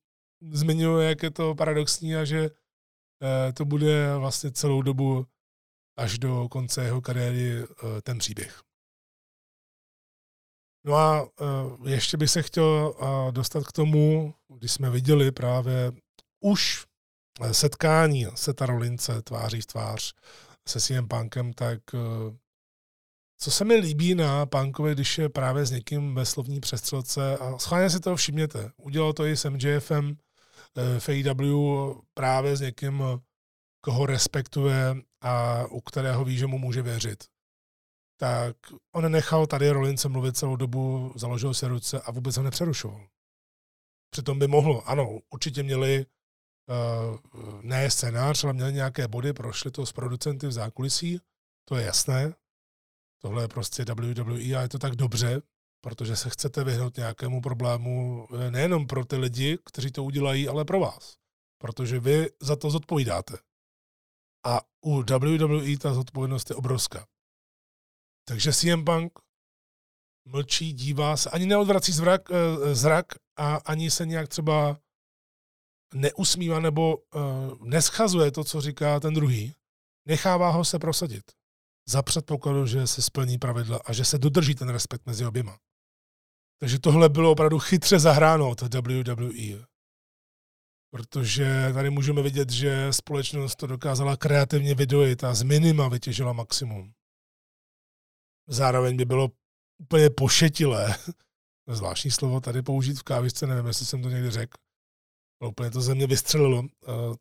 [0.51, 5.25] zmiňuji, jak je to paradoxní a že eh, to bude vlastně celou dobu
[5.97, 8.61] až do konce jeho kariéry eh, ten příběh.
[10.85, 15.91] No a uh, ještě bych se chtěl uh, dostat k tomu, když jsme viděli právě
[16.39, 16.85] už
[17.51, 20.13] setkání Seta Rolince tváří v tvář
[20.67, 21.79] se CM Punkem, tak
[23.41, 27.57] co se mi líbí na Punkovi, když je právě s někým ve slovní přestřelce, a
[27.57, 30.17] schválně si to všimněte, udělal to i s MJFem
[30.99, 33.03] v AEW právě s někým,
[33.81, 37.23] koho respektuje a u kterého ví, že mu může věřit
[38.19, 38.55] tak
[38.91, 43.07] on nechal tady Rolince mluvit celou dobu, založil se ruce a vůbec ho nepřerušoval.
[44.09, 49.85] Přitom by mohlo, ano, určitě měli uh, ne scénář, ale měli nějaké body, prošli to
[49.85, 51.19] s producenty v zákulisí,
[51.65, 52.33] to je jasné.
[53.21, 55.41] Tohle je prostě WWE a je to tak dobře,
[55.81, 60.65] protože se chcete vyhnout nějakému problému eh, nejenom pro ty lidi, kteří to udělají, ale
[60.65, 61.17] pro vás.
[61.61, 63.37] Protože vy za to zodpovídáte.
[64.45, 67.07] A u WWE ta zodpovědnost je obrovská.
[68.29, 69.19] Takže CM Punk
[70.25, 73.05] mlčí, dívá se, ani neodvrací zrak, eh, zrak
[73.37, 74.79] a ani se nějak třeba
[75.93, 79.53] neusmívá nebo uh, neschazuje to, co říká ten druhý.
[80.05, 81.23] Nechává ho se prosadit.
[81.87, 85.57] Za předpokladu, že se splní pravidla a že se dodrží ten respekt mezi oběma.
[86.59, 89.65] Takže tohle bylo opravdu chytře zahráno od WWE.
[90.91, 96.93] Protože tady můžeme vidět, že společnost to dokázala kreativně vydojit a z minima vytěžila maximum
[98.49, 99.29] zároveň by bylo
[99.77, 100.95] úplně pošetilé,
[101.67, 104.57] zvláštní slovo tady použít v kávičce, nevím, jestli jsem to někdy řekl,
[105.41, 106.63] ale úplně to ze mě vystřelilo.
[106.63, 107.15] Eh,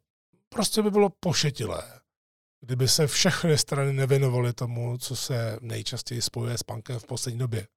[0.49, 2.01] prostě by bylo pošetilé,
[2.61, 7.69] kdyby se všechny strany nevěnovaly tomu, co se nejčastěji spojuje s punkem v poslední době.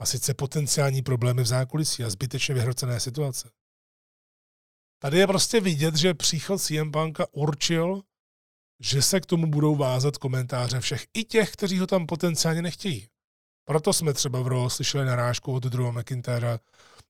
[0.00, 3.50] A sice potenciální problémy v zákulisí a zbytečně vyhrocené situace.
[5.02, 8.02] Tady je prostě vidět, že příchod CM Punka určil
[8.82, 13.08] že se k tomu budou vázat komentáře všech, i těch, kteří ho tam potenciálně nechtějí.
[13.64, 16.58] Proto jsme třeba v Raw slyšeli narážku od Drew McIntyra,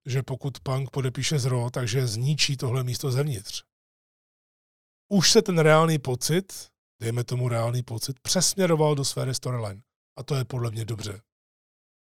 [0.06, 3.62] že pokud Punk podepíše z Raw, takže zničí tohle místo zevnitř.
[5.08, 6.68] Už se ten reálný pocit,
[7.02, 9.82] dejme tomu reálný pocit, přesměroval do sféry storyline.
[10.18, 11.20] A to je podle mě dobře.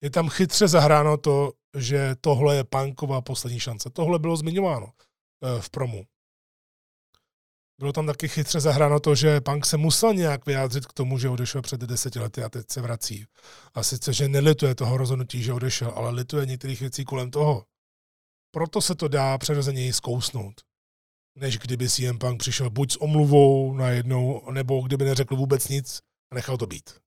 [0.03, 3.89] Je tam chytře zahráno to, že tohle je Punkova poslední šance.
[3.89, 6.05] Tohle bylo zmiňováno eh, v promu.
[7.79, 11.29] Bylo tam taky chytře zahráno to, že Punk se musel nějak vyjádřit k tomu, že
[11.29, 13.25] odešel před deseti lety a teď se vrací.
[13.73, 17.65] A sice, že nelituje toho rozhodnutí, že odešel, ale lituje některých věcí kolem toho.
[18.51, 20.61] Proto se to dá přirozeněji zkousnout.
[21.35, 26.01] Než kdyby CM Punk přišel buď s omluvou najednou, nebo kdyby neřekl vůbec nic
[26.31, 26.99] a nechal to být.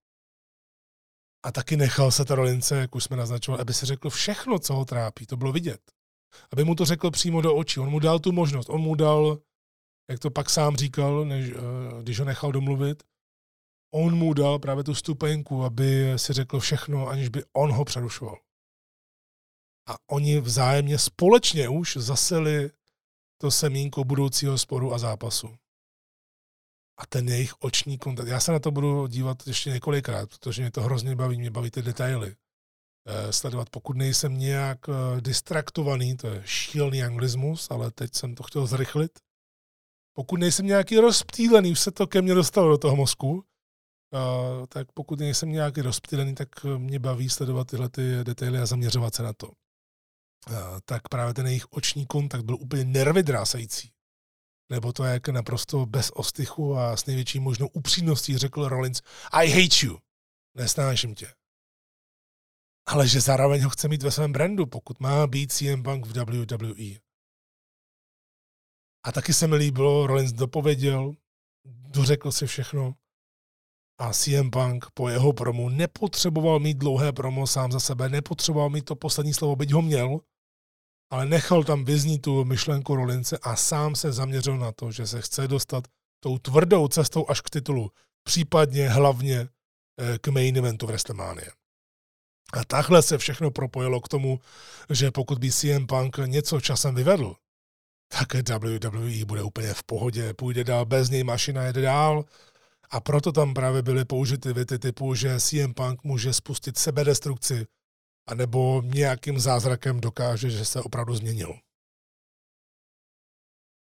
[1.43, 4.73] A taky nechal se ta rolince, jak už jsme naznačovali, aby se řekl všechno, co
[4.73, 5.25] ho trápí.
[5.25, 5.81] To bylo vidět.
[6.51, 7.79] Aby mu to řekl přímo do očí.
[7.79, 8.69] On mu dal tu možnost.
[8.69, 9.37] On mu dal
[10.11, 11.55] jak to pak sám říkal, než, eh,
[12.01, 13.03] když ho nechal domluvit,
[13.93, 18.37] on mu dal právě tu stupenku, aby si řekl všechno, aniž by on ho přerušoval.
[19.89, 22.71] A oni vzájemně společně už zaseli
[23.41, 25.55] to semínko budoucího sporu a zápasu.
[26.97, 28.27] A ten jejich oční kontakt.
[28.27, 31.71] Já se na to budu dívat ještě několikrát, protože mě to hrozně baví, mě baví
[31.71, 32.35] ty detaily.
[33.07, 38.43] Eh, sledovat, pokud nejsem nějak eh, distraktovaný, to je šílený anglismus, ale teď jsem to
[38.43, 39.19] chtěl zrychlit,
[40.13, 43.41] pokud nejsem nějaký rozptýlený, už se to ke mně dostalo do toho mozku, uh,
[44.69, 49.23] tak pokud nejsem nějaký rozptýlený, tak mě baví sledovat tyhle ty detaily a zaměřovat se
[49.23, 49.47] na to.
[49.47, 49.53] Uh,
[50.85, 53.91] tak právě ten jejich oční kontakt byl úplně nervy drásající.
[54.71, 59.01] Nebo to, jak naprosto bez ostychu a s největší možnou upřímností řekl Rollins,
[59.31, 59.97] I hate you,
[60.55, 61.33] nesnáším tě.
[62.85, 66.17] Ale že zároveň ho chce mít ve svém brandu, pokud má být CM Punk v
[66.17, 67.10] WWE.
[69.03, 71.13] A taky se mi líbilo, Rollins dopověděl,
[71.65, 72.95] dořekl si všechno
[74.01, 78.85] a CM Punk po jeho promu nepotřeboval mít dlouhé promo sám za sebe, nepotřeboval mít
[78.85, 80.19] to poslední slovo, byť ho měl,
[81.11, 85.21] ale nechal tam vyznít tu myšlenku Rollince a sám se zaměřil na to, že se
[85.21, 85.87] chce dostat
[86.23, 87.91] tou tvrdou cestou až k titulu,
[88.23, 91.51] případně hlavně eh, k main eventu v WrestleMania.
[92.53, 94.39] A takhle se všechno propojilo k tomu,
[94.89, 97.35] že pokud by CM Punk něco časem vyvedl,
[98.11, 102.25] tak WWE bude úplně v pohodě, půjde dál bez něj, mašina jede dál
[102.89, 107.67] A proto tam právě byly použity věty typu, že CM Punk může spustit sebedestrukci,
[108.27, 111.53] anebo nějakým zázrakem dokáže, že se opravdu změnil.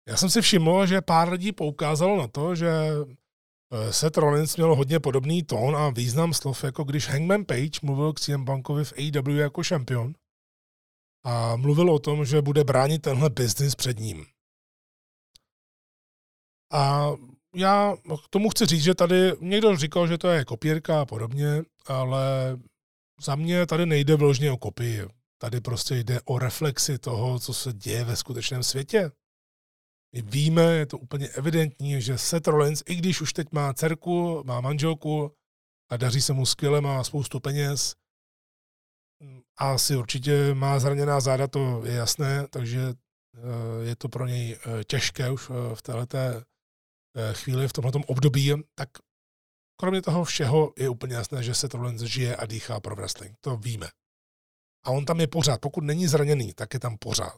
[0.07, 4.75] Já jsem si všiml, že pár lidí poukázalo na to, že eh, Seth Rollins měl
[4.75, 8.93] hodně podobný tón a význam slov, jako když Hangman Page mluvil k CM Punkovi v
[8.93, 10.13] AEW jako šampion
[11.23, 14.25] a mluvil o tom, že bude bránit tenhle biznis před ním.
[16.71, 17.11] A
[17.55, 17.95] já
[18.25, 22.23] k tomu chci říct, že tady někdo říkal, že to je kopírka a podobně, ale
[23.21, 25.07] za mě tady nejde vložně o kopii.
[25.37, 29.11] Tady prostě jde o reflexi toho, co se děje ve skutečném světě.
[30.15, 34.43] My víme, je to úplně evidentní, že Seth Rollins, i když už teď má dcerku,
[34.45, 35.31] má manželku
[35.89, 37.95] a daří se mu skvěle, má spoustu peněz,
[39.57, 44.83] asi určitě má zraněná záda, to je jasné, takže eh, je to pro něj eh,
[44.83, 46.17] těžké už eh, v této
[47.33, 48.89] chvíli, v tomto období, tak
[49.79, 53.37] kromě toho všeho je úplně jasné, že se Rollins žije a dýchá pro wrestling.
[53.41, 53.87] To víme.
[54.85, 55.61] A on tam je pořád.
[55.61, 57.37] Pokud není zraněný, tak je tam pořád.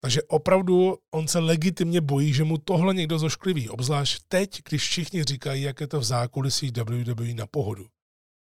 [0.00, 3.68] Takže opravdu on se legitimně bojí, že mu tohle někdo zoškliví.
[3.68, 7.86] Obzvlášť teď, když všichni říkají, jak je to v zákulisí WWE na pohodu.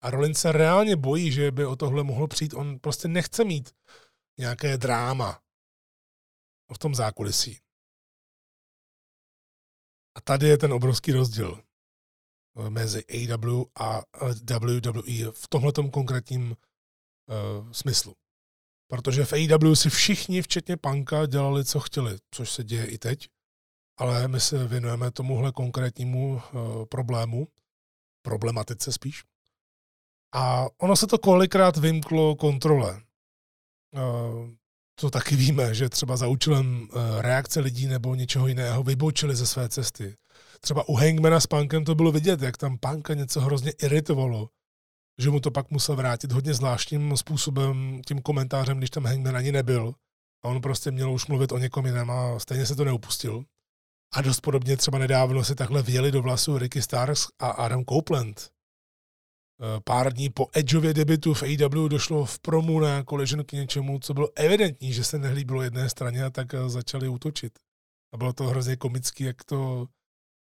[0.02, 2.54] A Rollins se reálně bojí, že by o tohle mohlo přijít.
[2.54, 3.76] On prostě nechce mít
[4.39, 5.41] nějaké dráma
[6.74, 7.60] v tom zákulisí.
[10.16, 11.64] A tady je ten obrovský rozdíl
[12.70, 14.02] mezi AW a
[14.60, 18.16] WWE v tomto konkrétním uh, smyslu.
[18.88, 23.30] Protože v AW si všichni, včetně Panka, dělali, co chtěli, což se děje i teď.
[23.97, 26.41] Ale my se věnujeme tomuhle konkrétnímu uh,
[26.86, 27.47] problému,
[28.22, 29.24] problematice spíš.
[30.34, 33.02] A ono se to kolikrát vymklo kontrole.
[33.96, 34.50] Uh,
[34.96, 39.48] to taky víme, že třeba za účelem uh, reakce lidí nebo něčeho jiného vybočili ze
[39.48, 40.16] své cesty.
[40.62, 44.50] Třeba u Hangmana s Punkem to bylo vidět, jak tam Punka něco hrozně iritovalo
[45.20, 49.52] že mu to pak musel vrátit hodně zvláštním způsobem, tím komentářem, když tam Hangman ani
[49.52, 49.94] nebyl.
[50.44, 53.44] A on prostě měl už mluvit o někom jiném a stejně se to neupustil.
[54.14, 58.50] A dost podobně třeba nedávno si takhle věli do vlasu Ricky Stars a Adam Copeland.
[59.62, 63.99] Eh, pár dní po Edgeově debitu v AEW došlo v promu na Collision k něčemu,
[63.99, 67.60] co bylo evidentní, že se nehlíbilo jedné straně a tak eh, začali útočit.
[68.14, 69.88] A bylo to hrozně komický, jak to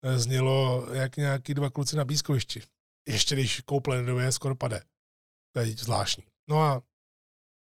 [0.03, 2.61] eh, znělo jak nějaký dva kluci na pískovišti
[3.07, 4.83] ještě když Copelandové skoro pade.
[5.55, 6.23] To je zvláštní.
[6.49, 6.81] No a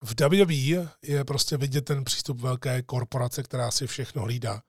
[0.03, 4.61] v WWE je prostě vidět ten přístup velké korporace, která si všechno hlídá.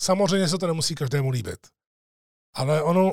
[0.00, 1.66] Samozřejmě se to nemusí každému líbit.
[2.54, 3.12] Ale ono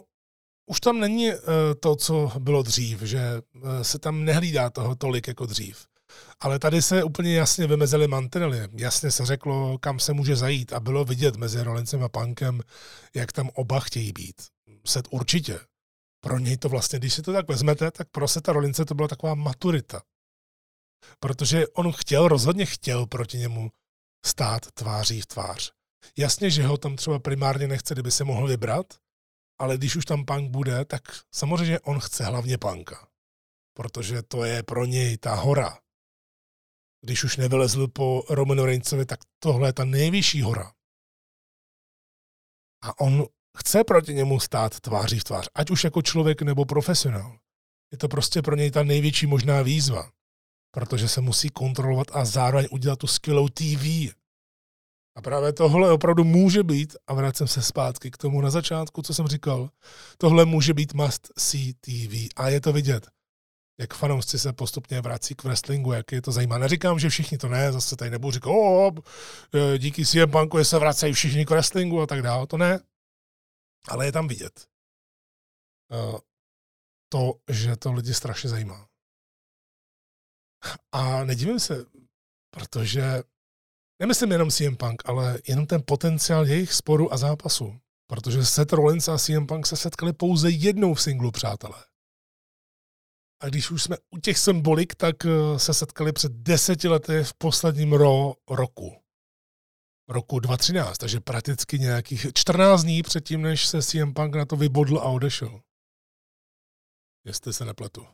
[0.72, 1.39] už tam není uh,
[1.80, 5.86] to, co bylo dřív, že uh, se tam nehlídá toho tolik jako dřív.
[6.39, 8.67] Ale tady se úplně jasně vymezily mantinely.
[8.78, 12.61] Jasně se řeklo, kam se může zajít a bylo vidět mezi Rollincem a Punkem,
[13.15, 14.41] jak tam oba chtějí být.
[14.86, 15.59] Set určitě
[16.24, 19.07] pro něj to vlastně, když si to tak vezmete, tak pro Seta Rolince to byla
[19.07, 20.01] taková maturita.
[21.19, 23.72] Protože on chtěl, rozhodně chtěl proti němu
[24.26, 25.72] stát tváří v tvář.
[26.17, 28.86] Jasně, že ho tam třeba primárně nechce, kdyby se mohl vybrat,
[29.62, 31.01] ale když už tam punk bude, tak
[31.32, 33.07] samozřejmě on chce hlavně punka.
[33.74, 35.80] Protože to je pro něj ta hora.
[37.01, 40.72] Když už nevylezl po Romanu Reignsovi, tak tohle je ta nejvyšší hora.
[42.84, 43.26] A on
[43.57, 47.39] chce proti němu stát tváří v tvář, ať už jako člověk nebo profesionál.
[47.91, 50.12] Je to prostě pro něj ta největší možná výzva,
[50.72, 54.16] protože se musí kontrolovat a zároveň udělat tu skvělou TV.
[55.16, 59.14] A právě tohle opravdu může být, a vracím se zpátky k tomu na začátku, co
[59.14, 59.70] jsem říkal,
[60.18, 63.07] tohle může být must see TV a je to vidět,
[63.80, 66.57] jak fanoušci se postupně vrací k wrestlingu, jak je to zajímá.
[66.57, 68.91] Neříkám, že všichni to ne, zase tady nebudu říkat, o,
[69.78, 72.80] díky CM Punku se vracejí všichni k wrestlingu a tak dále, to ne
[73.88, 74.68] ale je tam vidět
[75.91, 76.20] uh,
[77.09, 78.88] to, že to lidi strašně zajímá.
[80.91, 81.86] A nedivím se,
[82.53, 83.24] protože
[84.02, 87.80] nemyslím jenom CM Punk, ale jenom ten potenciál jejich sporu a zápasu.
[88.08, 91.86] Protože Seth Rollins a CM Punk se setkali pouze jednou v singlu, přátelé.
[93.41, 97.34] A když už jsme u těch symbolik, tak eh, se setkali před deseti lety v
[97.34, 99.02] posledním ro roku
[100.12, 104.99] roku 2013, takže prakticky nějakých 14 dní předtím, než se CM Punk na to vybodl
[104.99, 105.62] a odešel.
[107.26, 108.08] Jestli se nepletu.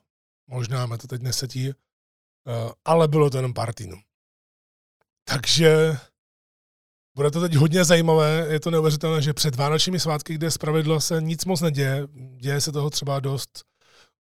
[0.48, 1.74] Možná mě to teď nesetí, eh,
[2.86, 3.98] ale bylo to jenom pár týdnů.
[5.28, 5.98] Takže
[7.16, 11.22] bude to teď hodně zajímavé, je to neuvěřitelné, že před Vánočními svátky, kde zpravidla se
[11.22, 12.08] nic moc neděje,
[12.42, 13.64] děje se toho třeba dost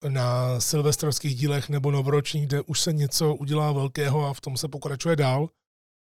[0.08, 4.68] na silvestrovských dílech nebo novoročních, kde už se něco udělá velkého a v tom se
[4.68, 5.49] pokračuje dál,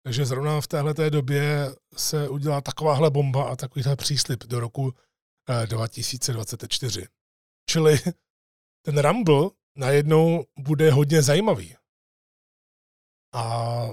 [0.02, 4.94] takže zrovna v téhle době se udělá takováhle bomba a takovýhle příslip do roku
[5.66, 7.06] 2024.
[7.70, 7.98] Čili
[8.84, 11.76] ten Rumble najednou bude hodně zajímavý.
[13.34, 13.90] A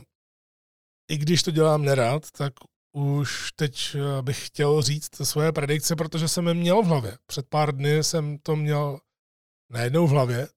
[1.14, 2.53] i když to dělám nerad, tak
[2.91, 7.18] už teď eh, bych chtěl říct svoje predikce, protože jsem je měl v hlavě.
[7.26, 8.99] Před pár dny jsem to měl
[9.70, 10.47] najednou v hlavě.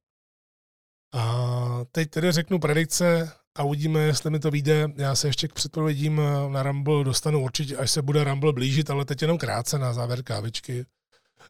[1.15, 4.89] A teď tedy řeknu predikce a uvidíme, jestli mi to vyjde.
[4.97, 8.91] Já se ještě k předpovědím eh, na Rumble dostanu určitě, až se bude Rumble blížit,
[8.91, 10.87] ale teď jenom krátce na závěr kávičky.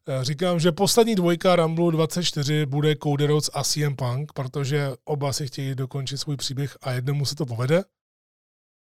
[0.09, 5.33] Eh, říkám, že poslední dvojka Rumble 24 bude Cody Rhodes a CM Punk, protože oba
[5.33, 7.85] si chtějí dokončit svůj příběh a jednomu se to povede.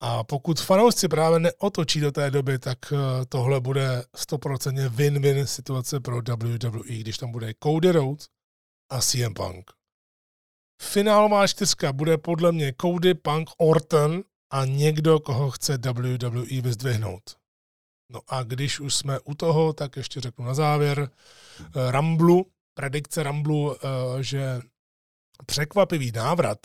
[0.06, 2.96] A pokud fanoušci právě neotočí do té doby, tak eh,
[3.26, 8.28] tohle bude 100% win-win situace pro WWE, když tam bude Cody Rhodes
[8.90, 9.70] a CM Punk.
[10.82, 17.22] Finálová čtyřka bude podle mě Cody, Punk, Orton a někdo, koho chce WWE vyzdvihnout.
[18.12, 21.10] No a když už jsme u toho, tak ještě řeknu na závěr
[21.60, 23.78] eh, Ramblu, predikce Ramblu, eh,
[24.22, 24.60] že
[25.46, 26.58] překvapivý návrat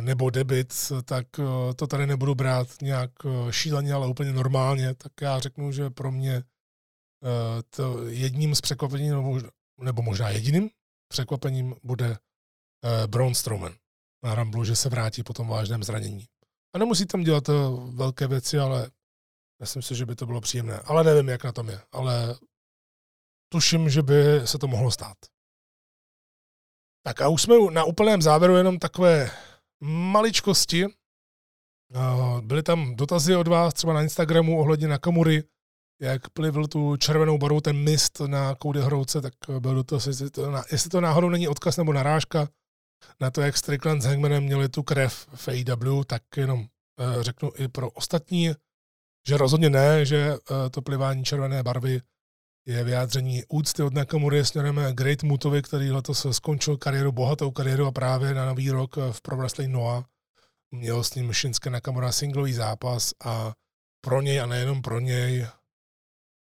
[0.00, 0.74] nebo debit,
[1.04, 1.26] tak
[1.76, 3.10] to tady nebudu brát nějak
[3.50, 6.42] šíleně, ale úplně normálně, tak já řeknu, že pro mě
[7.76, 9.10] to jedním z překvapení,
[9.82, 10.70] nebo možná jediným
[11.08, 12.18] překvapením bude
[13.06, 13.74] Braun Strowman
[14.24, 16.26] na Ramblu, že se vrátí po tom vážném zranění.
[16.74, 17.48] A nemusí tam dělat
[17.94, 18.90] velké věci, ale
[19.60, 21.80] Myslím si, že by to bylo příjemné, ale nevím, jak na tom je.
[21.92, 22.36] Ale
[23.48, 25.16] tuším, že by se to mohlo stát.
[27.02, 29.30] Tak a už jsme na úplném závěru jenom takové
[29.84, 30.86] maličkosti.
[32.40, 35.42] Byly tam dotazy od vás třeba na Instagramu ohledně Nakamury,
[36.00, 40.52] jak plivl tu červenou barvu ten mist na koudy hrouce, tak byl dotaz, jestli to,
[40.72, 42.48] jestli to náhodou není odkaz nebo narážka
[43.20, 47.50] na to, jak Strickland s Hangmanem měli tu krev v AEW, tak jenom eh, řeknu
[47.56, 48.54] i pro ostatní
[49.28, 52.00] že rozhodně ne, že eh, to plivání červené barvy
[52.68, 57.92] je vyjádření úcty od Nakamury směrem Great Mutovi, který letos skončil kariéru, bohatou kariéru a
[57.92, 59.76] právě na nový rok v Pro Wrestling
[60.70, 63.52] měl s ním Shinsuke Nakamura singlový zápas a
[64.00, 65.46] pro něj a nejenom pro něj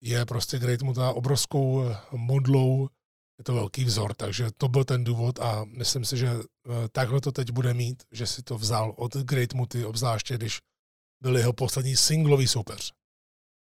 [0.03, 2.89] je prostě Great Muta obrovskou modlou,
[3.39, 7.21] je to velký vzor, takže to byl ten důvod a myslím si, že eh, takhle
[7.21, 10.59] to teď bude mít, že si to vzal od Great Muty, obzvláště když
[11.23, 12.93] byl jeho poslední singlový soupeř.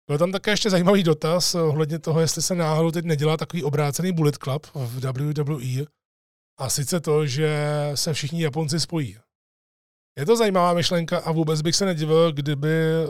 [0.09, 4.13] Byl tam také ještě zajímavý dotaz ohledně toho, jestli se náhodou teď nedělá takový obrácený
[4.13, 5.87] Bullet Club v WWE,
[6.59, 9.17] a sice to, že se všichni Japonci spojí.
[10.19, 13.07] Je to zajímavá myšlenka a vůbec bych se nedivil, kdyby eh,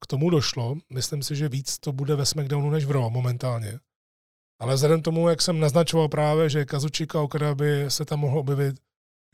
[0.00, 0.74] k tomu došlo.
[0.92, 3.78] Myslím si, že víc to bude ve SmackDownu než v Raw momentálně.
[4.60, 8.76] Ale vzhledem tomu, jak jsem naznačoval právě, že Kazuchika Okada by se tam mohlo objevit,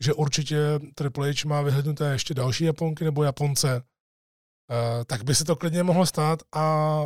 [0.03, 0.57] že určitě
[0.95, 3.83] Triple H má vyhlednuté ještě další Japonky nebo Japonce,
[5.05, 7.05] tak by se to klidně mohlo stát a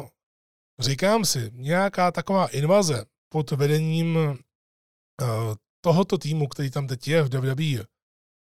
[0.80, 5.26] říkám si, nějaká taková invaze pod vedením eh,
[5.82, 7.86] tohoto týmu, který tam teď je v WWE,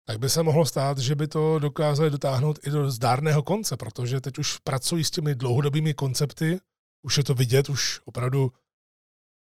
[0.08, 4.22] tak by se mohlo stát, že by to dokázali dotáhnout i do zdárného konce, protože
[4.22, 6.60] teď už pracují s těmi dlouhodobými koncepty,
[7.02, 8.52] už je to vidět, už opravdu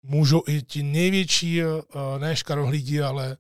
[0.06, 1.66] můžou i ti největší, eh,
[2.18, 3.38] ne škarohlídi, ale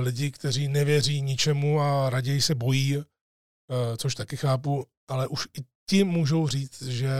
[0.00, 3.04] lidi, kteří nevěří ničemu a raději se bojí,
[3.96, 7.10] což taky chápu, ale už i ti můžou říct, že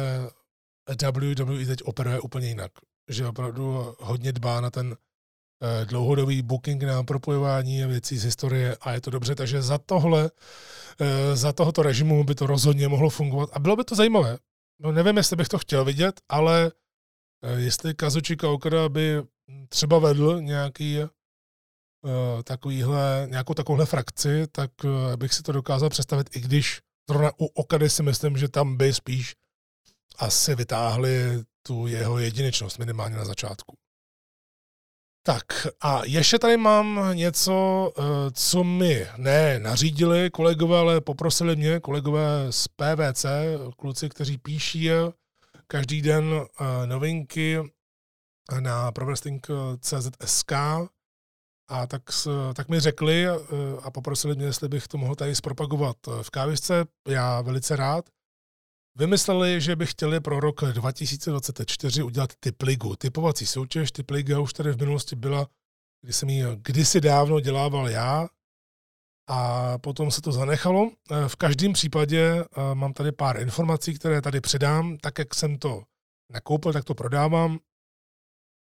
[1.12, 2.72] WWE teď operuje úplně jinak.
[3.09, 4.97] Že opravdu hodně dbá na ten
[5.62, 10.30] eh, dlouhodobý booking na propojování věcí z historie a je to dobře, takže za tohle,
[11.01, 14.38] eh, za tohoto režimu by to rozhodně mohlo fungovat a bylo by to zajímavé.
[14.80, 16.72] No nevím, jestli bych to chtěl vidět, ale
[17.44, 19.22] eh, jestli Kazuchika Okada by
[19.68, 20.99] třeba vedl nějaký
[22.44, 24.70] takovýhle, nějakou takovouhle frakci, tak
[25.16, 26.80] bych si to dokázal představit, i když
[27.11, 29.34] Zrovna u Okady si myslím, že tam by spíš
[30.18, 33.76] asi vytáhli tu jeho jedinečnost minimálně na začátku.
[35.22, 35.44] Tak
[35.80, 38.02] a ještě tady mám něco, eh,
[38.32, 43.26] co mi ne nařídili kolegové, ale poprosili mě kolegové z PVC,
[43.76, 44.90] kluci, kteří píší
[45.66, 47.59] každý den eh, novinky
[48.61, 50.52] na ProWrestling.cz.sk
[51.68, 52.02] a tak,
[52.54, 53.38] tak mi řekli eh,
[53.82, 56.84] a poprosili mě, jestli bych to mohl tady zpropagovat v kávisce.
[57.08, 58.04] Já velice rád.
[58.98, 62.96] Vymysleli, že by chtěli pro rok 2024 udělat typ ligu.
[62.96, 65.46] Typovací soutěž, typ liga už tady v minulosti byla,
[66.02, 68.28] kdy jsem ji kdysi dávno dělával já
[69.28, 70.90] a potom se to zanechalo.
[71.10, 75.58] Eh, v každém případě eh, mám tady pár informací, které tady předám, tak jak jsem
[75.58, 75.82] to
[76.32, 77.58] nakoupil, tak to prodávám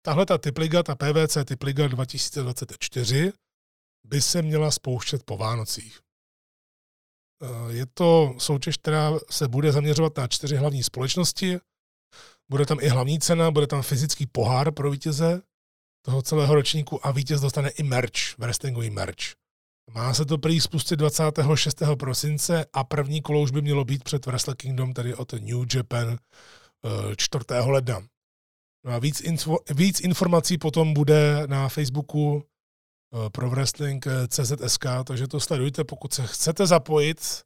[0.06, 3.34] tahle ta Typliga, ta PVC Typliga 2024,
[4.04, 6.00] by se měla spouštět po Vánocích.
[7.44, 11.58] Eh, je to soutěž, která se bude zaměřovat na čtyři hlavní společnosti.
[12.50, 15.42] Bude tam i hlavní cena, bude tam fyzický pohár pro vítěze
[16.06, 19.36] toho celého ročníku a vítěz dostane i merch, wrestlingový merch.
[19.92, 21.84] Má se to prý spustit 26.
[22.00, 26.18] prosince a první kolo už by mělo být před Wrestle Kingdom, tedy od New Japan
[27.18, 27.46] 4.
[27.52, 28.13] Eh, ledna.
[28.86, 34.86] No a víc, info, víc informací potom bude na Facebooku eh, pro wrestling eh, CZSK,
[35.04, 37.44] takže to sledujte, pokud se chcete zapojit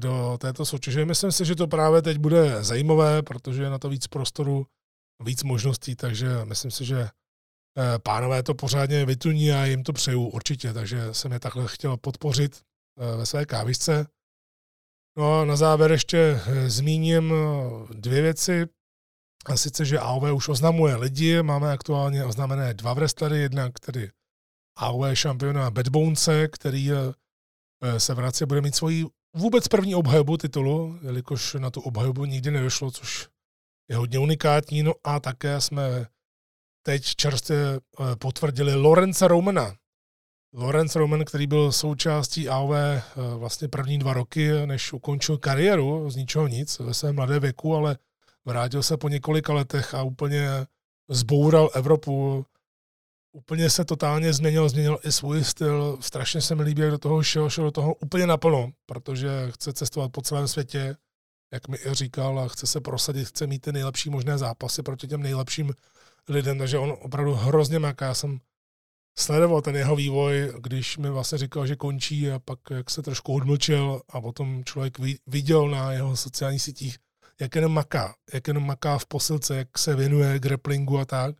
[0.00, 1.04] do této soutěže.
[1.04, 4.66] Myslím si, že to právě teď bude zajímavé, protože je na to víc prostoru,
[5.24, 7.08] víc možností, takže myslím si, že
[7.78, 11.96] Eh, pánové to pořádně vytuní a jim to přeju určitě, takže jsem je takhle chtěl
[11.96, 12.62] podpořit
[13.16, 14.06] ve své kávisce.
[15.18, 17.32] No a na závěr ještě zmíním
[17.90, 18.66] dvě věci.
[19.46, 24.10] A sice, že AOV už oznamuje lidi, máme aktuálně oznámené dva wrestlery, jednak tedy
[24.76, 26.90] AOV šampiona Bad Bonese, který
[27.98, 32.50] se vrací a bude mít svoji vůbec první obhajobu titulu, jelikož na tu obhajobu nikdy
[32.50, 33.28] nedošlo, což
[33.90, 34.82] je hodně unikátní.
[34.82, 36.06] No a také jsme
[36.82, 39.76] teď čerstvě eh, potvrdili Lorence Romana.
[40.52, 43.02] Lorenz Roman, který byl součástí AOV eh,
[43.36, 47.98] vlastně první dva roky, než ukončil kariéru z ničeho nic ve svém mladé věku, ale
[48.50, 50.48] vrátil se po několika letech a úplně
[51.08, 52.46] zboural Evropu.
[53.32, 55.98] Úplně se totálně změnil, změnil i svůj styl.
[56.00, 59.72] Strašně se mi líbí, jak do toho šel, šel do toho úplně naplno, protože chce
[59.72, 60.96] cestovat po celém světě,
[61.52, 65.06] jak mi i říkal, a chce se prosadit, chce mít ty nejlepší možné zápasy proti
[65.06, 65.74] těm nejlepším
[66.28, 68.06] lidem, takže on opravdu hrozně maká.
[68.06, 68.40] Já jsem
[69.18, 73.34] sledoval ten jeho vývoj, když mi vlastně říkal, že končí a pak jak se trošku
[73.34, 76.98] odmlčel a potom člověk viděl na jeho sociálních sítích,
[77.40, 81.36] jak jenom maká, jak jenom maká v posilce, jak se věnuje grapplingu a tak,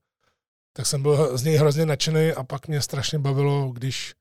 [0.77, 4.15] tak jsem byl z něj hrozně nadšený a pak mě strašně bavilo, když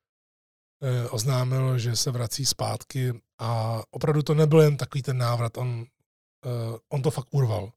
[0.83, 5.85] eh, oznámil, že se vrací zpátky a opravdu to nebyl jen takový ten návrat, on,
[6.45, 7.71] eh, on to fakt urval.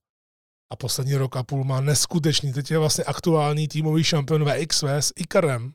[0.72, 5.12] A poslední rok a půl má neskutečný, teď je vlastně aktuální týmový šampion VXV s
[5.16, 5.72] Ikarem,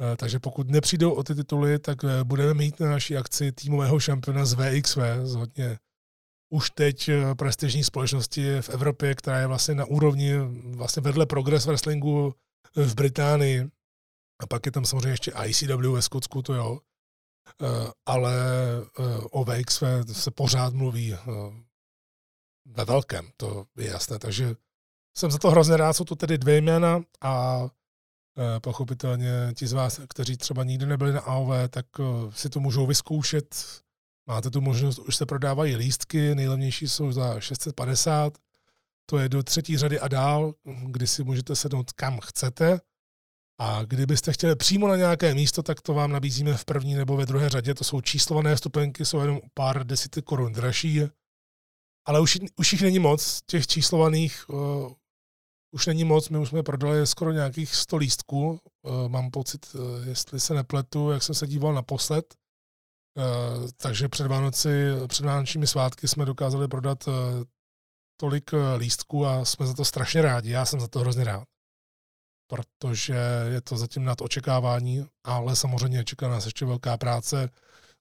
[0.00, 4.44] eh, takže pokud nepřijdou o ty tituly, tak budeme mít na naší akci týmového šampiona
[4.44, 5.78] z VXV, z hodně
[6.50, 11.66] už teď eh, prestižní společnosti v Evropě, která je vlastně na úrovni vlastně vedle Progress
[11.66, 12.34] Wrestlingu
[12.76, 13.70] v Británii.
[14.40, 16.80] A pak je tam samozřejmě ještě ICW ve Skotsku, to jo.
[18.06, 18.34] Ale
[19.30, 19.82] o VXV
[20.12, 21.14] se pořád mluví
[22.66, 24.18] ve velkém, to je jasné.
[24.18, 24.54] Takže
[25.16, 27.66] jsem za to hrozně rád, jsou to tedy dvě jména a
[28.60, 31.86] pochopitelně ti z vás, kteří třeba nikdy nebyli na AOV, tak
[32.30, 33.56] si to můžou vyzkoušet.
[34.26, 38.38] Máte tu možnost, už se prodávají lístky, nejlevnější jsou za 650,
[39.06, 40.54] to je do třetí řady a dál,
[40.86, 42.80] kdy si můžete sednout kam chcete.
[43.58, 47.26] A kdybyste chtěli přímo na nějaké místo, tak to vám nabízíme v první nebo ve
[47.26, 47.74] druhé řadě.
[47.74, 51.00] To jsou číslované stupenky, jsou jenom pár desítek korun dražší.
[52.06, 54.92] Ale už, už jich není moc, těch číslovaných uh,
[55.70, 60.08] už není moc, my už jsme prodali skoro nějakých 100 lístků, uh, mám pocit, uh,
[60.08, 62.34] jestli se nepletu, jak jsem se díval naposled,
[63.76, 67.14] takže před Vánoci, před Vánočními svátky jsme dokázali prodat uh,
[68.20, 71.44] tolik uh, lístků a jsme za to strašně rádi, já jsem za to hrozně rád
[72.46, 73.14] protože
[73.48, 77.50] je to zatím nad očekávání, ale samozřejmě čeká nás ještě velká práce.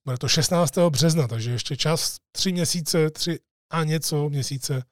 [0.05, 0.78] Bude to 16.
[0.89, 3.39] března, takže ještě čas, tři měsíce, tři
[3.72, 4.84] a něco měsíce,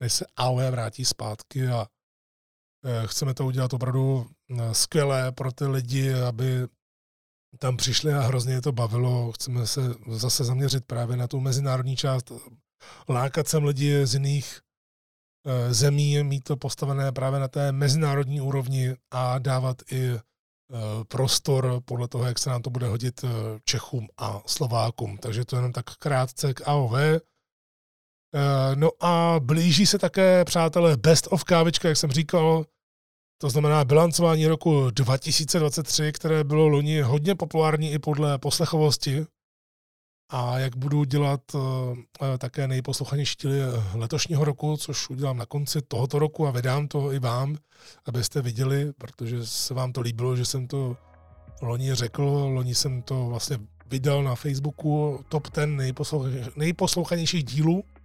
[0.00, 1.86] než se AOE vrátí zpátky a
[3.06, 6.66] chceme to udělat opravdu e, skvělé pro ty lidi, aby
[7.58, 9.32] tam přišli a hrozně je to bavilo.
[9.32, 12.32] Chceme se zase zaměřit právě na tu mezinárodní část,
[13.08, 14.60] lákat sem lidi z jiných
[15.46, 20.18] e, zemí, mít to postavené právě na té mezinárodní úrovni a dávat i
[21.08, 23.24] prostor podle toho, jak se nám to bude hodit
[23.64, 25.18] Čechům a Slovákům.
[25.18, 26.94] Takže to jenom tak krátce k AOV.
[26.94, 27.20] Eh,
[28.74, 32.64] no a blíží se také, přátelé, Best of kávička, jak jsem říkal,
[33.38, 39.26] to znamená bilancování roku 2023, které bylo loni hodně populární i podle poslechovosti.
[40.30, 41.60] A jak budu dělat uh,
[42.38, 43.58] také nejposlouchanější díly
[43.94, 47.56] letošního roku, což udělám na konci tohoto roku a vydám to i vám,
[48.06, 50.96] abyste viděli, protože se vám to líbilo, že jsem to
[51.62, 52.22] loni řekl.
[52.22, 55.66] Loni jsem to vlastně vydal na Facebooku top 10
[56.56, 57.95] nejposlouchanějších dílů Eh,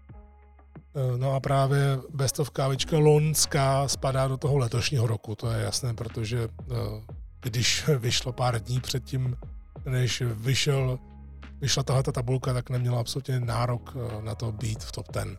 [1.18, 5.94] no a právě Best of kávička loňská spadá do toho letošního roku, to je jasné,
[5.94, 6.76] protože eh,
[7.42, 9.38] když vyšlo pár dní předtím,
[9.86, 11.00] než vyšel,
[11.62, 15.38] vyšla tahle ta tabulka, tak neměla absolutně nárok eh, na to být v top 10.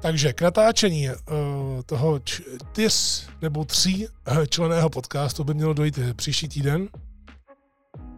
[0.00, 1.08] Takže k natáčení
[1.86, 4.06] toho čtyř nebo tří
[4.48, 6.88] členého podcastu by mělo dojít příští týden.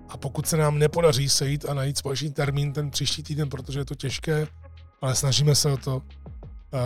[0.08, 3.84] A pokud se nám nepodaří sejít a najít společný termín ten příští týden, protože je
[3.84, 4.46] to těžké,
[5.02, 6.02] ale snažíme se o to,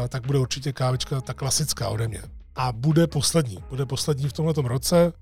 [0.09, 2.23] tak bude určitě kávička ta klasická ode mě.
[2.57, 3.59] A bude poslední.
[3.69, 5.13] Bude poslední v tomto roce.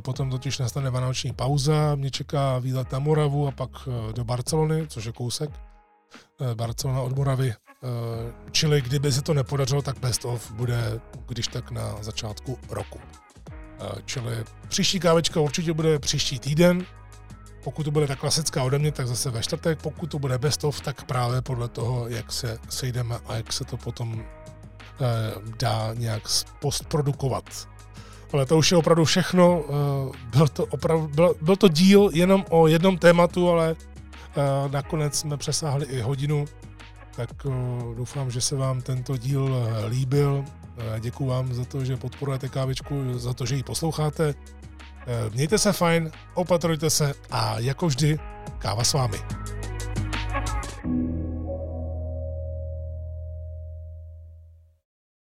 [0.00, 3.70] Potom totiž nastane vánoční pauza, mě čeká výlet na Moravu a pak
[4.12, 5.50] do Barcelony, což je kousek.
[6.54, 7.54] Barcelona od Moravy.
[8.50, 12.98] Čili kdyby se to nepodařilo, tak best of bude, když tak na začátku roku.
[14.04, 16.86] Čili příští kávečka určitě bude příští týden,
[17.64, 19.82] pokud to bude ta klasická ode mě, tak zase ve čtvrtek.
[19.82, 23.64] Pokud to bude best of, tak právě podle toho, jak se sejdeme a jak se
[23.64, 25.04] to potom eh,
[25.58, 26.22] dá nějak
[26.60, 27.68] postprodukovat.
[28.32, 29.64] Ale to už je opravdu všechno.
[29.64, 35.18] Eh, byl, to opravdu, byl, byl to díl jenom o jednom tématu, ale eh, nakonec
[35.18, 36.44] jsme přesáhli i hodinu.
[37.16, 37.50] Tak eh,
[37.96, 40.44] doufám, že se vám tento díl eh, líbil.
[40.78, 44.34] Eh, děkuji vám za to, že podporujete kávičku, za to, že ji posloucháte.
[45.06, 48.18] Eh, mějte se fajn, opatrujte se a jako vždy,
[48.58, 49.18] káva s vámi.